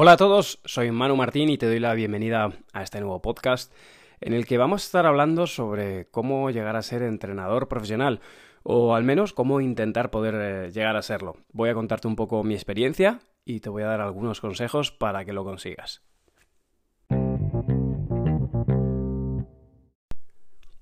Hola 0.00 0.12
a 0.12 0.16
todos, 0.16 0.60
soy 0.64 0.92
Manu 0.92 1.16
Martín 1.16 1.48
y 1.48 1.58
te 1.58 1.66
doy 1.66 1.80
la 1.80 1.92
bienvenida 1.92 2.52
a 2.72 2.82
este 2.82 3.00
nuevo 3.00 3.20
podcast 3.20 3.72
en 4.20 4.32
el 4.32 4.46
que 4.46 4.56
vamos 4.56 4.82
a 4.82 4.86
estar 4.86 5.06
hablando 5.06 5.46
sobre 5.48 6.06
cómo 6.06 6.50
llegar 6.50 6.76
a 6.76 6.82
ser 6.82 7.02
entrenador 7.02 7.66
profesional 7.66 8.20
o 8.62 8.94
al 8.94 9.02
menos 9.02 9.32
cómo 9.32 9.60
intentar 9.60 10.10
poder 10.10 10.34
eh, 10.36 10.70
llegar 10.70 10.96
a 10.96 11.02
serlo. 11.02 11.36
Voy 11.52 11.68
a 11.68 11.74
contarte 11.74 12.06
un 12.06 12.14
poco 12.16 12.44
mi 12.44 12.54
experiencia 12.54 13.18
y 13.44 13.60
te 13.60 13.70
voy 13.70 13.82
a 13.82 13.86
dar 13.86 14.00
algunos 14.00 14.40
consejos 14.40 14.92
para 14.92 15.24
que 15.24 15.32
lo 15.32 15.42
consigas. 15.44 16.02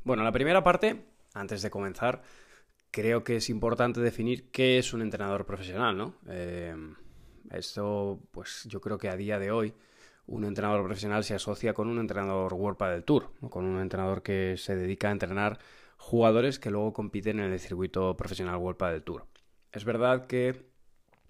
Bueno, 0.04 0.22
la 0.22 0.32
primera 0.32 0.62
parte, 0.62 1.06
antes 1.34 1.62
de 1.62 1.70
comenzar, 1.70 2.22
creo 2.96 3.22
que 3.22 3.36
es 3.36 3.50
importante 3.50 4.00
definir 4.00 4.50
qué 4.50 4.78
es 4.78 4.94
un 4.94 5.02
entrenador 5.02 5.44
profesional, 5.44 5.98
¿no? 5.98 6.14
Eh, 6.28 6.74
esto, 7.50 8.18
pues 8.30 8.66
yo 8.70 8.80
creo 8.80 8.96
que 8.96 9.10
a 9.10 9.16
día 9.16 9.38
de 9.38 9.50
hoy 9.50 9.74
un 10.26 10.46
entrenador 10.46 10.82
profesional 10.82 11.22
se 11.22 11.34
asocia 11.34 11.74
con 11.74 11.90
un 11.90 11.98
entrenador 11.98 12.54
World 12.54 12.78
del 12.78 13.04
Tour, 13.04 13.32
con 13.50 13.66
un 13.66 13.82
entrenador 13.82 14.22
que 14.22 14.56
se 14.56 14.76
dedica 14.76 15.10
a 15.10 15.12
entrenar 15.12 15.58
jugadores 15.98 16.58
que 16.58 16.70
luego 16.70 16.94
compiten 16.94 17.38
en 17.38 17.52
el 17.52 17.60
circuito 17.60 18.16
profesional 18.16 18.56
World 18.56 18.82
del 18.84 19.02
Tour. 19.02 19.26
Es 19.72 19.84
verdad 19.84 20.26
que, 20.26 20.64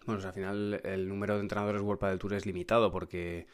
bueno, 0.06 0.24
al 0.24 0.32
final 0.32 0.80
el 0.84 1.08
número 1.08 1.34
de 1.34 1.40
entrenadores 1.40 1.82
World 1.82 2.04
del 2.04 2.20
Tour 2.20 2.34
es 2.34 2.46
limitado 2.46 2.92
porque, 2.92 3.48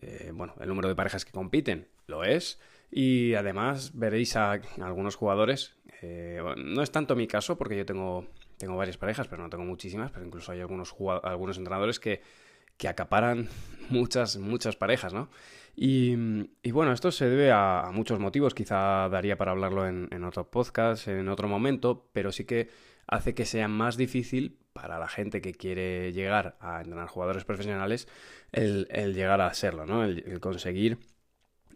eh, 0.00 0.30
bueno, 0.32 0.54
el 0.60 0.68
número 0.68 0.86
de 0.86 0.94
parejas 0.94 1.24
que 1.24 1.32
compiten 1.32 1.88
lo 2.06 2.22
es 2.22 2.60
y 2.90 3.34
además 3.34 3.92
veréis 3.94 4.36
a 4.36 4.60
algunos 4.80 5.16
jugadores, 5.16 5.76
eh, 6.02 6.40
no 6.56 6.82
es 6.82 6.90
tanto 6.90 7.14
mi 7.16 7.26
caso 7.26 7.56
porque 7.58 7.76
yo 7.76 7.86
tengo 7.86 8.26
tengo 8.60 8.76
varias 8.76 8.98
parejas, 8.98 9.26
pero 9.26 9.42
no 9.42 9.48
tengo 9.48 9.64
muchísimas, 9.64 10.10
pero 10.10 10.26
incluso 10.26 10.52
hay 10.52 10.60
algunos, 10.60 10.94
algunos 11.22 11.56
entrenadores 11.56 11.98
que, 11.98 12.20
que 12.76 12.88
acaparan 12.88 13.48
muchas, 13.88 14.36
muchas 14.36 14.76
parejas, 14.76 15.14
¿no? 15.14 15.30
Y, 15.74 16.14
bueno, 16.70 16.92
esto 16.92 17.10
se 17.10 17.26
debe 17.26 17.52
a, 17.52 17.88
muchos 17.90 18.20
motivos, 18.20 18.52
quizá 18.52 19.08
daría 19.08 19.38
para 19.38 19.52
hablarlo 19.52 19.88
en, 19.88 20.24
otro 20.24 20.50
podcast, 20.50 21.08
en 21.08 21.28
otro 21.30 21.48
momento, 21.48 22.10
pero 22.12 22.32
sí 22.32 22.44
que 22.44 22.68
hace 23.06 23.34
que 23.34 23.46
sea 23.46 23.66
más 23.66 23.96
difícil 23.96 24.58
para 24.74 24.98
la 24.98 25.08
gente 25.08 25.40
que 25.40 25.54
quiere 25.54 26.12
llegar 26.12 26.58
a 26.60 26.82
entrenar 26.82 27.08
jugadores 27.08 27.44
profesionales 27.44 28.08
el, 28.52 28.86
llegar 29.14 29.40
a 29.40 29.54
serlo, 29.54 29.86
¿no? 29.86 30.04
el 30.04 30.38
conseguir 30.40 30.98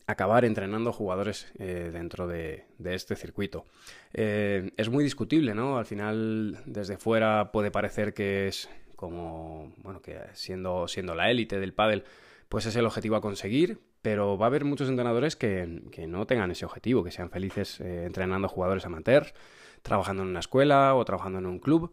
acabar 0.07 0.45
entrenando 0.45 0.93
jugadores 0.93 1.53
eh, 1.59 1.91
dentro 1.93 2.27
de, 2.27 2.65
este 2.85 3.17
circuito. 3.17 3.65
Eh, 4.13 4.71
es 4.77 4.89
muy 4.89 5.05
discutible, 5.05 5.55
¿no? 5.55 5.79
Al 5.79 5.87
final, 5.87 6.63
desde 6.67 6.97
fuera 6.97 7.53
puede 7.53 7.71
parecer 7.71 8.15
que 8.15 8.49
es 8.49 8.69
como, 8.97 9.73
bueno, 9.79 10.01
que 10.01 10.19
siendo, 10.33 10.89
siendo 10.89 11.15
la 11.15 11.31
élite 11.31 11.59
del 11.59 11.73
pádel, 11.73 12.05
pues 12.49 12.67
es 12.67 12.77
el 12.77 12.87
objetivo 12.87 13.17
a 13.17 13.21
conseguir, 13.21 13.81
pero 14.03 14.37
va 14.37 14.47
a 14.47 14.49
haber 14.49 14.65
muchos 14.65 14.89
entrenadores 14.89 15.37
que, 15.37 15.67
no 16.07 16.27
tengan 16.27 16.51
ese 16.51 16.65
objetivo, 16.65 17.03
que 17.03 17.11
sean 17.11 17.31
felices 17.31 17.81
eh, 17.81 18.05
entrenando 18.05 18.49
jugadores 18.49 18.85
amateurs, 18.85 19.35
trabajando 19.83 20.23
en 20.23 20.29
una 20.29 20.41
escuela 20.41 20.95
o 20.95 21.05
trabajando 21.05 21.39
en 21.39 21.47
un 21.47 21.59
club. 21.59 21.93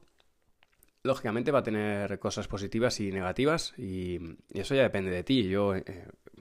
Lógicamente 1.03 1.51
va 1.51 1.59
a 1.59 1.63
tener 1.63 2.19
cosas 2.19 2.47
positivas 2.47 2.99
y 2.99 3.11
negativas 3.11 3.73
y, 3.77 4.19
eso 4.53 4.75
ya 4.75 4.83
depende 4.83 5.11
de 5.11 5.23
ti. 5.23 5.47
Yo, 5.49 5.73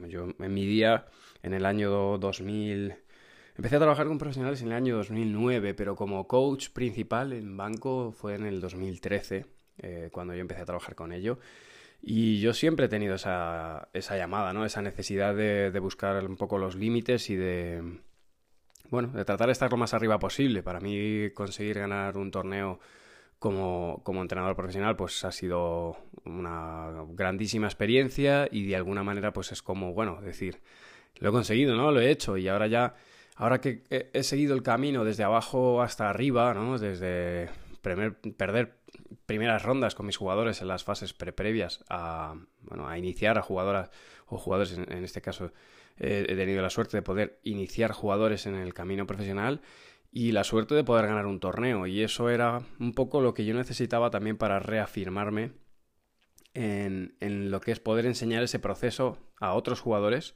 yo 0.09 0.29
en 0.39 0.55
mi 0.55 0.67
día 0.67 1.07
en 1.43 1.55
el 1.55 1.67
año 1.67 2.19
2000. 2.19 2.95
Empecé 3.57 3.77
a 3.77 3.79
trabajar 3.79 4.07
con 4.07 4.19
profesionales 4.19 4.63
en 4.63 4.69
el 4.69 4.75
año 4.75 4.97
2009, 4.97 5.75
pero 5.75 5.97
como 5.97 6.27
coach 6.27 6.71
principal 6.71 7.33
en 7.33 7.57
banco 7.57 8.13
fue 8.13 8.35
en 8.35 8.47
el 8.47 8.61
2013, 8.61 9.47
eh, 9.79 10.09
cuando 10.13 10.35
yo 10.35 10.41
empecé 10.41 10.63
a 10.63 10.67
trabajar 10.67 10.95
con 10.95 11.13
ello. 11.13 11.39
Y 12.03 12.41
yo 12.41 12.55
siempre 12.55 12.87
he 12.87 12.89
tenido 12.89 13.17
esa, 13.17 13.89
esa 13.93 14.17
llamada, 14.17 14.53
¿no? 14.55 14.65
Esa 14.65 14.81
necesidad 14.81 15.35
de, 15.35 15.79
buscar 15.81 16.25
un 16.25 16.37
poco 16.37 16.57
los 16.57 16.75
límites 16.75 17.29
y 17.29 17.37
de, 17.37 17.83
bueno, 18.89 19.09
de 19.09 19.25
tratar 19.27 19.49
de 19.49 19.53
estar 19.53 19.71
lo 19.71 19.77
más 19.77 19.93
arriba 19.93 20.19
posible. 20.19 20.63
Para 20.63 20.81
mí 20.81 21.31
conseguir 21.35 21.79
ganar 21.79 22.17
un 22.17 22.31
torneo 22.31 22.81
como, 23.41 24.03
como, 24.05 24.23
entrenador 24.23 24.55
profesional 24.55 24.95
pues 24.97 25.25
ha 25.25 25.33
sido 25.33 25.97
una 26.25 26.93
grandísima 27.09 27.67
experiencia 27.67 28.47
y 28.53 28.67
de 28.67 28.77
alguna 28.77 29.03
manera 29.03 29.33
pues 29.33 29.51
es 29.51 29.63
como, 29.63 29.95
bueno, 29.95 30.21
decir, 30.23 30.61
lo 31.17 31.31
he 31.31 31.33
conseguido, 31.33 31.75
¿no? 31.75 31.91
Lo 31.91 32.01
he 32.01 32.11
hecho 32.11 32.37
y 32.37 32.47
ahora 32.49 32.67
ya, 32.69 32.95
ahora 33.35 33.61
que 33.61 33.83
he 33.91 34.23
seguido 34.23 34.55
el 34.55 34.63
camino 34.63 35.05
desde 35.05 35.25
abajo 35.25 35.81
hasta 35.83 36.11
arriba, 36.11 36.55
¿no? 36.55 36.79
Desde 36.79 37.49
perder 37.81 38.77
primeras 39.25 39.63
rondas 39.63 39.95
con 39.95 40.07
mis 40.07 40.19
jugadores 40.19 40.61
en 40.61 40.69
las 40.69 40.85
fases 40.85 41.15
pre 41.15 41.33
previas 41.33 41.83
a, 41.89 42.35
bueno, 42.61 42.89
a 42.89 42.99
iniciar 42.99 43.39
a 43.39 43.43
jugadoras 43.43 43.91
o 44.27 44.37
jugadores, 44.37 44.77
en, 44.77 45.03
este 45.03 45.23
caso 45.23 45.51
he 45.99 46.35
tenido 46.37 46.63
la 46.63 46.71
suerte 46.71 46.97
de 46.97 47.03
poder 47.03 47.41
iniciar 47.43 47.93
jugadores 47.93 48.47
en 48.47 48.55
el 48.55 48.75
camino 48.75 49.07
profesional 49.07 49.61
y 50.13 50.33
la 50.33 50.45
suerte 50.45 50.75
de 50.75 50.85
poder 50.85 51.07
ganar 51.07 51.27
un 51.27 51.41
torneo 51.41 51.87
y 51.87 52.03
eso 52.03 52.31
era 52.31 52.63
un 52.79 52.93
poco 52.95 53.21
lo 53.21 53.35
que 53.35 53.45
yo 53.45 53.55
necesitaba 53.55 54.11
también 54.11 54.37
para 54.37 54.59
reafirmarme 54.59 55.53
en, 56.55 57.15
en 57.21 57.51
lo 57.51 57.61
que 57.61 57.73
es 57.73 57.81
poder 57.81 58.07
enseñar 58.07 58.43
ese 58.43 58.59
proceso 58.59 59.19
a 59.41 59.55
otros 59.55 59.81
jugadores 59.81 60.35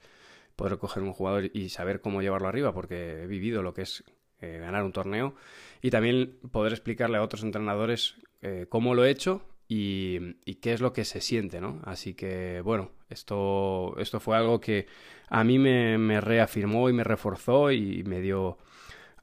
poder 0.56 0.78
coger 0.78 1.02
un 1.02 1.12
jugador 1.12 1.50
y 1.52 1.68
saber 1.68 2.00
cómo 2.00 2.22
llevarlo 2.22 2.48
arriba, 2.48 2.72
porque 2.72 3.22
he 3.22 3.26
vivido 3.26 3.62
lo 3.62 3.74
que 3.74 3.82
es 3.82 4.04
eh, 4.40 4.58
ganar 4.58 4.84
un 4.84 4.92
torneo 4.92 5.34
y 5.82 5.90
también 5.90 6.38
poder 6.50 6.72
explicarle 6.72 7.18
a 7.18 7.22
otros 7.22 7.42
entrenadores 7.42 8.16
eh, 8.42 8.66
cómo 8.68 8.94
lo 8.94 9.04
he 9.04 9.10
hecho 9.10 9.42
y, 9.68 10.34
qué 10.60 10.72
es 10.72 10.80
lo 10.80 10.92
que 10.92 11.04
se 11.04 11.20
siente, 11.20 11.60
¿no? 11.60 11.80
Así 11.84 12.14
que, 12.14 12.60
bueno, 12.60 12.90
esto, 13.08 13.98
esto 13.98 14.20
fue 14.20 14.36
algo 14.36 14.60
que 14.60 14.86
a 15.28 15.42
mí 15.42 15.58
me, 15.58 16.20
reafirmó 16.20 16.88
y 16.88 16.92
me 16.92 17.04
reforzó 17.04 17.72
y 17.72 18.04
me 18.04 18.20
dio 18.20 18.58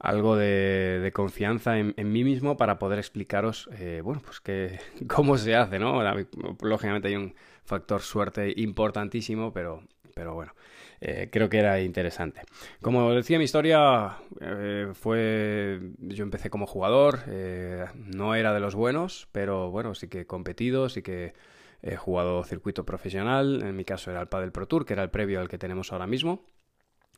algo 0.02 0.36
de, 0.36 1.10
confianza 1.14 1.78
en, 1.78 1.94
mí 2.12 2.24
mismo 2.24 2.56
para 2.56 2.78
poder 2.78 2.98
explicaros, 2.98 3.70
eh, 3.78 4.00
bueno, 4.02 4.20
pues 4.24 4.40
que, 4.40 4.80
cómo 5.08 5.38
se 5.38 5.54
hace, 5.54 5.78
¿no? 5.78 6.02
Lógicamente 6.60 7.08
hay 7.08 7.16
un 7.16 7.34
factor 7.64 8.02
suerte 8.02 8.52
importantísimo, 8.56 9.52
pero, 9.52 9.84
pero 10.14 10.34
bueno, 10.34 10.54
eh, 11.00 11.28
creo 11.30 11.48
que 11.48 11.58
era 11.58 11.80
interesante. 11.80 12.42
Como 12.80 13.14
decía, 13.14 13.38
mi 13.38 13.44
historia 13.44 14.18
eh, 14.40 14.90
fue, 14.92 15.80
yo 15.98 16.24
empecé 16.24 16.50
como 16.50 16.66
jugador, 16.66 17.20
no 17.94 18.34
era 18.34 18.52
de 18.52 18.60
los 18.60 18.74
buenos, 18.74 19.28
pero 19.30 19.70
bueno, 19.70 19.94
sí 19.94 20.08
que 20.08 20.22
he 20.22 20.26
competido, 20.26 20.88
sí 20.88 21.02
que 21.02 21.32
he 21.80 21.96
jugado 21.96 22.42
circuito 22.42 22.84
profesional, 22.84 23.62
en 23.62 23.76
mi 23.76 23.84
caso 23.84 24.10
era 24.10 24.20
el 24.20 24.28
Padel 24.28 24.50
Pro 24.50 24.66
Tour, 24.66 24.84
que 24.84 24.94
era 24.94 25.04
el 25.04 25.10
previo 25.10 25.40
al 25.40 25.48
que 25.48 25.58
tenemos 25.58 25.92
ahora 25.92 26.08
mismo, 26.08 26.44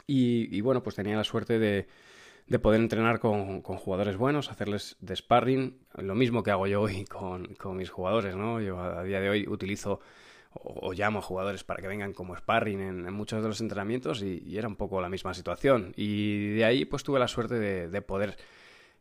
y, 0.07 0.61
bueno, 0.61 0.83
pues 0.83 0.97
tenía 0.97 1.17
la 1.17 1.25
suerte 1.25 1.59
de, 1.59 1.87
poder 2.59 2.81
entrenar 2.81 3.21
con, 3.21 3.63
jugadores 3.63 4.17
buenos, 4.17 4.51
hacerles 4.51 4.97
de 5.01 5.17
sparring, 5.17 5.79
lo 5.95 6.15
mismo 6.15 6.43
que 6.43 6.51
hago 6.51 6.67
yo 6.67 6.83
hoy 6.83 7.05
con, 7.05 7.55
con 7.55 7.77
mis 7.77 7.91
jugadores, 7.91 8.37
¿no? 8.37 8.61
Yo 8.61 8.81
a 8.81 9.03
día 9.03 9.21
de 9.21 9.31
hoy 9.31 9.47
utilizo 9.49 10.01
o, 10.63 10.93
llamo 10.93 11.19
a 11.19 11.23
jugadores 11.23 11.65
para 11.65 11.81
que 11.81 11.89
vengan 11.89 12.13
como 12.13 12.37
sparring 12.37 12.81
en, 12.81 13.13
muchos 13.13 13.43
de 13.43 13.49
los 13.49 13.61
entrenamientos 13.61 14.23
y, 14.23 14.57
era 14.57 14.69
un 14.69 14.77
poco 14.77 15.01
la 15.01 15.09
misma 15.09 15.35
situación. 15.35 15.93
Y 15.97 16.55
de 16.55 16.65
ahí 16.65 16.85
pues 16.85 17.03
tuve 17.03 17.19
la 17.19 17.29
suerte 17.29 17.59
de, 17.59 18.03
poder 18.03 18.37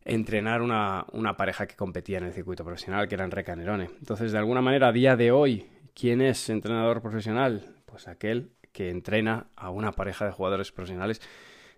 entrenar 0.05 0.61
una, 0.61 1.05
pareja 1.37 1.67
que 1.67 1.75
competía 1.75 2.17
en 2.17 2.25
el 2.25 2.33
circuito 2.33 2.63
profesional, 2.63 3.07
que 3.07 3.15
era 3.15 3.25
Enrique 3.25 3.55
Nerone. 3.55 3.89
Entonces, 3.99 4.31
de 4.31 4.37
alguna 4.37 4.61
manera, 4.61 4.89
a 4.89 4.91
día 4.91 5.15
de 5.15 5.31
hoy, 5.31 5.67
¿quién 5.93 6.21
es 6.21 6.49
entrenador 6.49 7.01
profesional? 7.01 7.75
Pues 7.85 8.07
aquel 8.07 8.51
que 8.71 8.89
entrena 8.89 9.47
a 9.55 9.69
una 9.69 9.91
pareja 9.91 10.25
de 10.25 10.31
jugadores 10.31 10.71
profesionales 10.71 11.21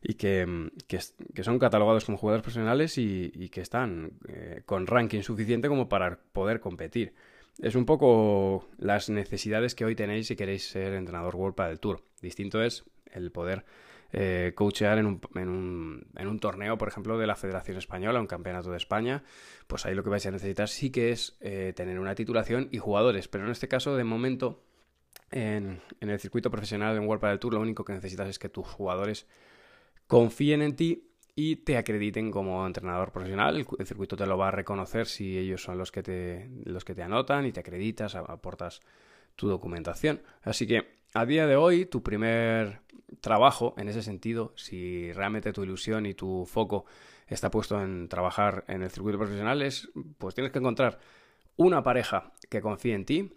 y 0.07 0.13
que, 0.15 0.45
son 1.41 1.59
catalogados 1.59 2.05
como 2.05 2.17
jugadores 2.17 2.43
profesionales 2.43 2.97
y, 2.97 3.49
que 3.49 3.61
están 3.61 4.11
eh, 4.27 4.61
con 4.65 4.85
ranking 4.85 5.21
suficiente 5.21 5.67
como 5.67 5.89
para 5.89 6.19
poder 6.31 6.59
competir 6.59 7.13
es 7.61 7.75
un 7.75 7.85
poco 7.85 8.67
las 8.77 9.09
necesidades 9.09 9.75
que 9.75 9.85
hoy 9.85 9.95
tenéis 9.95 10.27
si 10.27 10.35
queréis 10.35 10.69
ser 10.69 10.93
entrenador 10.93 11.35
World 11.35 11.55
del 11.55 11.79
Tour. 11.79 12.03
Distinto 12.21 12.61
es 12.61 12.83
el 13.13 13.31
poder 13.31 13.63
eh, 14.11 14.51
coachear 14.55 14.97
en 14.97 15.05
un, 15.05 15.21
en, 15.35 15.49
un, 15.49 16.07
en 16.17 16.27
un, 16.27 16.39
torneo, 16.39 16.77
por 16.77 16.89
ejemplo, 16.89 17.17
de 17.17 17.27
la 17.27 17.35
Federación 17.35 17.77
Española, 17.77 18.19
un 18.19 18.27
campeonato 18.27 18.71
de 18.71 18.77
España, 18.77 19.23
pues 19.67 19.85
ahí 19.85 19.95
lo 19.95 20.03
que 20.03 20.09
vais 20.09 20.25
a 20.25 20.31
necesitar 20.31 20.67
sí 20.67 20.89
que 20.89 21.11
es 21.11 21.37
eh, 21.39 21.73
tener 21.75 21.99
una 21.99 22.13
titulación 22.13 22.67
y 22.71 22.77
jugadores, 22.77 23.29
pero 23.29 23.45
en 23.45 23.51
este 23.51 23.69
caso, 23.69 23.95
de 23.95 24.03
momento, 24.03 24.61
en, 25.31 25.81
en 26.01 26.09
el 26.09 26.19
circuito 26.19 26.51
profesional 26.51 26.97
en 26.97 27.07
World 27.07 27.23
del 27.23 27.39
Tour, 27.39 27.53
lo 27.53 27.61
único 27.61 27.85
que 27.85 27.93
necesitas 27.93 28.27
es 28.27 28.37
que 28.37 28.49
tus 28.49 28.67
jugadores 28.67 29.27
confíen 30.07 30.61
en 30.61 30.75
ti 30.75 31.11
y 31.35 31.57
te 31.57 31.77
acrediten 31.77 32.31
como 32.31 32.65
entrenador 32.65 33.11
profesional. 33.11 33.57
El, 33.57 33.85
circuito 33.85 34.15
te 34.15 34.25
lo 34.25 34.37
va 34.37 34.47
a 34.47 34.51
reconocer 34.51 35.07
si 35.07 35.37
ellos 35.37 35.61
son 35.61 35.77
los 35.77 35.91
que 35.91 36.01
te, 36.01 36.49
los 36.63 36.85
que 36.85 36.95
te 36.95 37.03
anotan 37.03 37.45
y 37.45 37.51
te 37.51 37.59
acreditas, 37.59 38.15
aportas 38.15 38.81
tu 39.35 39.49
documentación. 39.49 40.21
Así 40.43 40.65
que 40.65 40.95
a 41.13 41.25
día 41.25 41.45
de 41.45 41.55
hoy, 41.55 41.85
tu 41.85 42.03
primer 42.03 42.81
trabajo 43.21 43.73
en 43.77 43.89
ese 43.89 44.01
sentido, 44.01 44.53
si 44.55 45.11
realmente 45.13 45.53
tu 45.53 45.63
ilusión 45.63 46.05
y 46.05 46.13
tu 46.13 46.45
foco 46.45 46.85
está 47.27 47.51
puesto 47.51 47.81
en 47.81 48.07
trabajar 48.07 48.63
en 48.67 48.83
el 48.83 48.91
circuito 48.91 49.17
profesional 49.17 49.61
es, 49.61 49.89
pues 50.17 50.35
tienes 50.35 50.51
que 50.51 50.59
encontrar 50.59 50.99
una 51.57 51.83
pareja 51.83 52.33
que 52.49 52.61
confíe 52.61 52.93
en 52.93 53.05
ti 53.05 53.33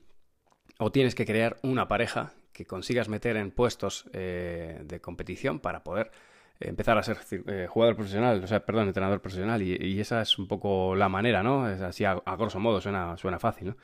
o 0.79 0.93
tienes 0.93 1.15
que 1.15 1.25
crear 1.25 1.59
una 1.63 1.89
pareja 1.89 2.35
que 2.53 2.67
consigas 2.67 3.09
meter 3.09 3.37
en 3.37 3.51
puestos 3.51 4.09
eh, 4.13 4.81
de 4.85 5.01
competición 5.01 5.61
para 5.61 5.85
poder 5.85 6.11
empezar 6.61 6.99
a 6.99 7.03
ser 7.03 7.19
eh, 7.47 7.67
jugador 7.69 7.95
profesional, 7.97 8.43
o 8.43 8.47
sea, 8.47 8.65
perdón, 8.65 8.89
entrenador 8.89 9.21
profesional, 9.21 9.63
y, 9.63 10.01
esa 10.01 10.23
es 10.23 10.39
un 10.39 10.49
poco 10.49 10.97
la 10.97 11.09
manera, 11.09 11.43
¿no? 11.43 11.69
Es 11.71 11.81
así 11.81 12.05
a, 12.05 12.15
grosso 12.37 12.59
modo, 12.61 12.81
suena, 12.81 13.17
suena 13.17 13.39
fácil, 13.39 13.69
¿no? 13.69 13.77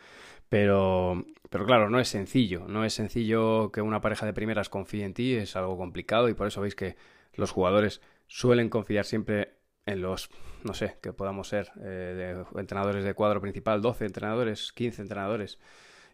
Pero, 0.48 1.24
pero 1.50 1.66
claro, 1.66 1.90
no 1.90 1.98
es 2.00 2.08
sencillo, 2.08 2.66
no 2.68 2.84
es 2.84 2.94
sencillo 2.94 3.72
que 3.72 3.80
una 3.80 4.00
pareja 4.00 4.26
de 4.26 4.32
primeras 4.32 4.68
confíe 4.68 5.04
en 5.04 5.14
ti, 5.14 5.34
es 5.34 5.56
algo 5.56 5.76
complicado 5.76 6.28
y 6.28 6.34
por 6.34 6.46
eso 6.46 6.60
veis 6.60 6.74
que 6.74 6.96
los 7.34 7.50
jugadores 7.50 8.00
suelen 8.26 8.68
confiar 8.68 9.04
siempre 9.04 9.54
en 9.86 10.00
los, 10.02 10.30
no 10.62 10.74
sé, 10.74 10.96
que 11.02 11.12
podamos 11.12 11.48
ser 11.48 11.70
eh, 11.80 12.42
entrenadores 12.56 13.04
de 13.04 13.14
cuadro 13.14 13.40
principal, 13.40 13.82
12 13.82 14.06
entrenadores, 14.06 14.72
15 14.72 15.02
entrenadores, 15.02 15.58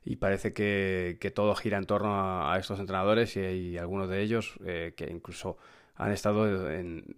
y 0.04 0.16
parece 0.16 0.52
que, 0.52 1.32
todo 1.34 1.54
gira 1.54 1.78
en 1.78 1.84
torno 1.84 2.50
a, 2.50 2.58
estos 2.58 2.80
entrenadores 2.80 3.36
y 3.36 3.40
hay 3.40 3.78
algunos 3.78 4.08
de 4.08 4.22
ellos 4.22 4.58
eh, 4.64 4.94
que 4.96 5.10
incluso 5.10 5.58
han 6.00 6.12
estado 6.12 6.46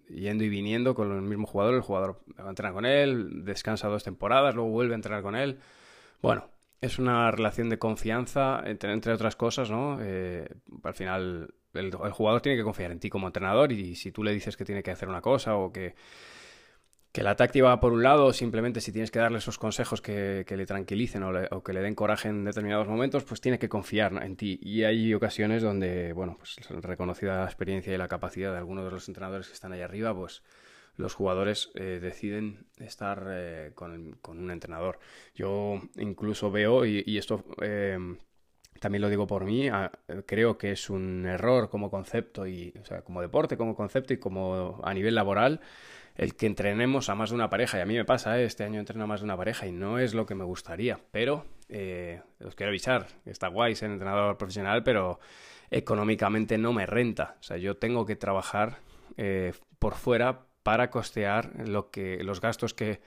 yendo 0.09 0.43
y 0.43 0.49
viniendo 0.49 0.93
con 0.93 1.15
el 1.15 1.21
mismo 1.21 1.47
jugador, 1.47 1.73
el 1.75 1.81
jugador 1.81 2.19
entrena 2.37 2.73
con 2.73 2.85
él, 2.85 3.45
descansa 3.45 3.87
dos 3.87 4.03
temporadas, 4.03 4.55
luego 4.55 4.71
vuelve 4.71 4.93
a 4.93 4.95
entrenar 4.95 5.21
con 5.21 5.37
él. 5.37 5.59
Bueno, 6.21 6.49
es 6.81 6.99
una 6.99 7.31
relación 7.31 7.69
de 7.69 7.79
confianza, 7.79 8.61
entre, 8.65 9.13
otras 9.13 9.37
cosas, 9.37 9.71
¿no? 9.71 9.99
Eh, 10.01 10.49
al 10.83 10.93
final, 10.95 11.53
el, 11.73 11.93
jugador 11.93 12.41
tiene 12.41 12.57
que 12.57 12.65
confiar 12.65 12.91
en 12.91 12.99
ti 12.99 13.09
como 13.09 13.27
entrenador 13.27 13.71
y 13.71 13.95
si 13.95 14.11
tú 14.11 14.21
le 14.21 14.33
dices 14.33 14.57
que 14.57 14.65
tiene 14.65 14.83
que 14.83 14.91
hacer 14.91 15.07
una 15.07 15.21
cosa 15.21 15.55
o 15.55 15.71
que 15.71 15.95
que 17.13 17.21
la 17.21 17.35
táctica 17.35 17.65
va 17.65 17.79
por 17.79 17.93
un 17.93 18.01
lado, 18.01 18.33
simplemente 18.33 18.81
si 18.81 18.91
tienes 18.91 19.11
que 19.11 19.19
darle 19.19 19.37
esos 19.37 19.59
consejos 19.59 20.01
que, 20.01 20.43
le 20.49 20.65
tranquilicen 20.65 21.21
o, 21.21 21.63
que 21.63 21.71
le 21.71 21.81
den 21.81 21.93
coraje 21.93 22.27
en 22.27 22.43
determinados 22.43 22.87
momentos, 22.87 23.23
pues 23.23 23.39
tiene 23.39 23.59
que 23.59 23.69
confiar 23.69 24.13
en 24.23 24.35
ti. 24.35 24.59
Y 24.63 24.83
hay 24.83 25.13
ocasiones 25.13 25.61
donde, 25.61 26.11
bueno, 26.13 26.37
pues 26.39 26.55
reconocida 26.81 27.37
la 27.41 27.45
experiencia 27.45 27.93
y 27.93 27.97
la 27.97 28.07
capacidad 28.07 28.51
de 28.51 28.57
algunos 28.57 28.85
de 28.85 28.89
los 28.89 29.07
entrenadores 29.07 29.47
que 29.47 29.53
están 29.53 29.73
ahí 29.73 29.81
arriba, 29.81 30.15
pues 30.15 30.41
los 30.95 31.13
jugadores 31.13 31.69
eh, 31.75 31.99
deciden 32.01 32.65
estar 32.79 33.27
eh, 33.29 33.73
con, 33.75 34.17
un 34.27 34.49
entrenador. 34.49 34.97
Yo 35.35 35.81
incluso 35.97 36.49
veo, 36.49 36.83
y, 36.83 37.15
esto 37.19 37.45
eh, 37.61 37.95
también 38.79 39.03
lo 39.03 39.09
digo 39.09 39.27
por 39.27 39.45
mí, 39.45 39.69
creo 40.25 40.57
que 40.57 40.71
es 40.71 40.89
un 40.89 41.27
error 41.27 41.69
como 41.69 41.91
concepto, 41.91 42.47
y, 42.47 42.73
o 42.81 42.85
sea, 42.85 43.03
como 43.03 43.21
deporte, 43.21 43.55
como 43.55 43.75
concepto 43.75 44.15
y 44.15 44.17
como 44.17 44.81
a 44.83 44.95
nivel 44.95 45.13
laboral 45.13 45.61
el 46.15 46.35
que 46.35 46.45
entrenemos 46.45 47.09
a 47.09 47.15
más 47.15 47.29
de 47.29 47.35
una 47.35 47.49
pareja. 47.49 47.77
Y 47.77 47.81
a 47.81 47.85
mí 47.85 47.95
me 47.95 48.05
pasa, 48.05 48.39
¿eh? 48.39 48.45
este 48.45 48.63
año 48.63 48.79
entreno 48.79 49.05
a 49.05 49.07
más 49.07 49.21
de 49.21 49.25
una 49.25 49.37
pareja 49.37 49.65
y 49.65 49.71
no 49.71 49.99
es 49.99 50.13
lo 50.13 50.25
que 50.25 50.35
me 50.35 50.43
gustaría. 50.43 50.99
Pero 51.11 51.45
eh, 51.69 52.21
os 52.43 52.55
quiero 52.55 52.69
avisar, 52.69 53.07
está 53.25 53.47
guay 53.47 53.75
ser 53.75 53.91
entrenador 53.91 54.37
profesional, 54.37 54.83
pero 54.83 55.19
económicamente 55.71 56.57
no 56.57 56.73
me 56.73 56.85
renta. 56.85 57.37
O 57.39 57.43
sea, 57.43 57.57
yo 57.57 57.77
tengo 57.77 58.05
que 58.05 58.15
trabajar 58.15 58.77
eh, 59.17 59.53
por 59.79 59.95
fuera 59.95 60.45
para 60.61 60.89
costear 60.89 61.67
lo 61.67 61.89
que, 61.89 62.23
los 62.23 62.39
gastos 62.39 62.73
que, 62.73 63.01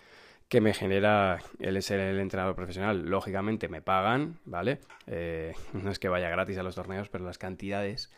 que 0.48 0.60
me 0.60 0.74
genera 0.74 1.38
el 1.60 1.80
ser 1.82 2.00
el 2.00 2.18
entrenador 2.18 2.56
profesional. 2.56 3.06
Lógicamente 3.06 3.68
me 3.68 3.82
pagan, 3.82 4.40
¿vale? 4.44 4.80
no 5.72 5.90
es 5.90 5.98
que 5.98 6.08
vaya 6.08 6.28
gratis 6.28 6.58
a 6.58 6.62
los 6.62 6.74
torneos, 6.74 7.08
pero 7.08 7.24
las 7.24 7.38
cantidades 7.38 8.12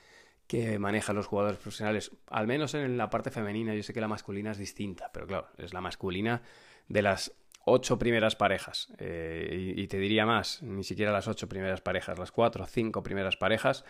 que 0.49 0.79
manejan 0.79 1.15
los 1.15 1.27
jugadores 1.27 1.59
profesionales, 1.59 2.11
al 2.27 2.47
menos 2.47 2.73
en 2.75 2.97
la 2.97 3.11
parte 3.11 3.31
femenina, 3.31 3.75
yo 3.75 3.83
sé 3.83 3.93
que 3.93 4.01
la 4.01 4.09
masculina 4.09 4.51
es 4.51 4.59
distinta, 4.59 5.11
pero 5.13 5.27
claro, 5.27 5.49
es 5.59 5.75
la 5.75 5.83
masculina 5.83 6.43
de 6.89 7.03
las 7.03 7.35
ocho 7.67 7.99
primeras 7.99 8.35
parejas, 8.35 8.91
eh, 8.99 9.75
y, 9.77 9.87
te 9.89 9.99
diría 9.99 10.25
más, 10.25 10.63
ni 10.63 10.85
siquiera 10.85 11.13
las 11.13 11.29
ocho 11.29 11.51
primeras 11.51 11.83
parejas, 11.83 12.19
las 12.19 12.33
cuatro 12.33 12.65
o 12.65 12.67
cinco 12.67 13.03
primeras 13.03 13.37
parejas, 13.37 13.85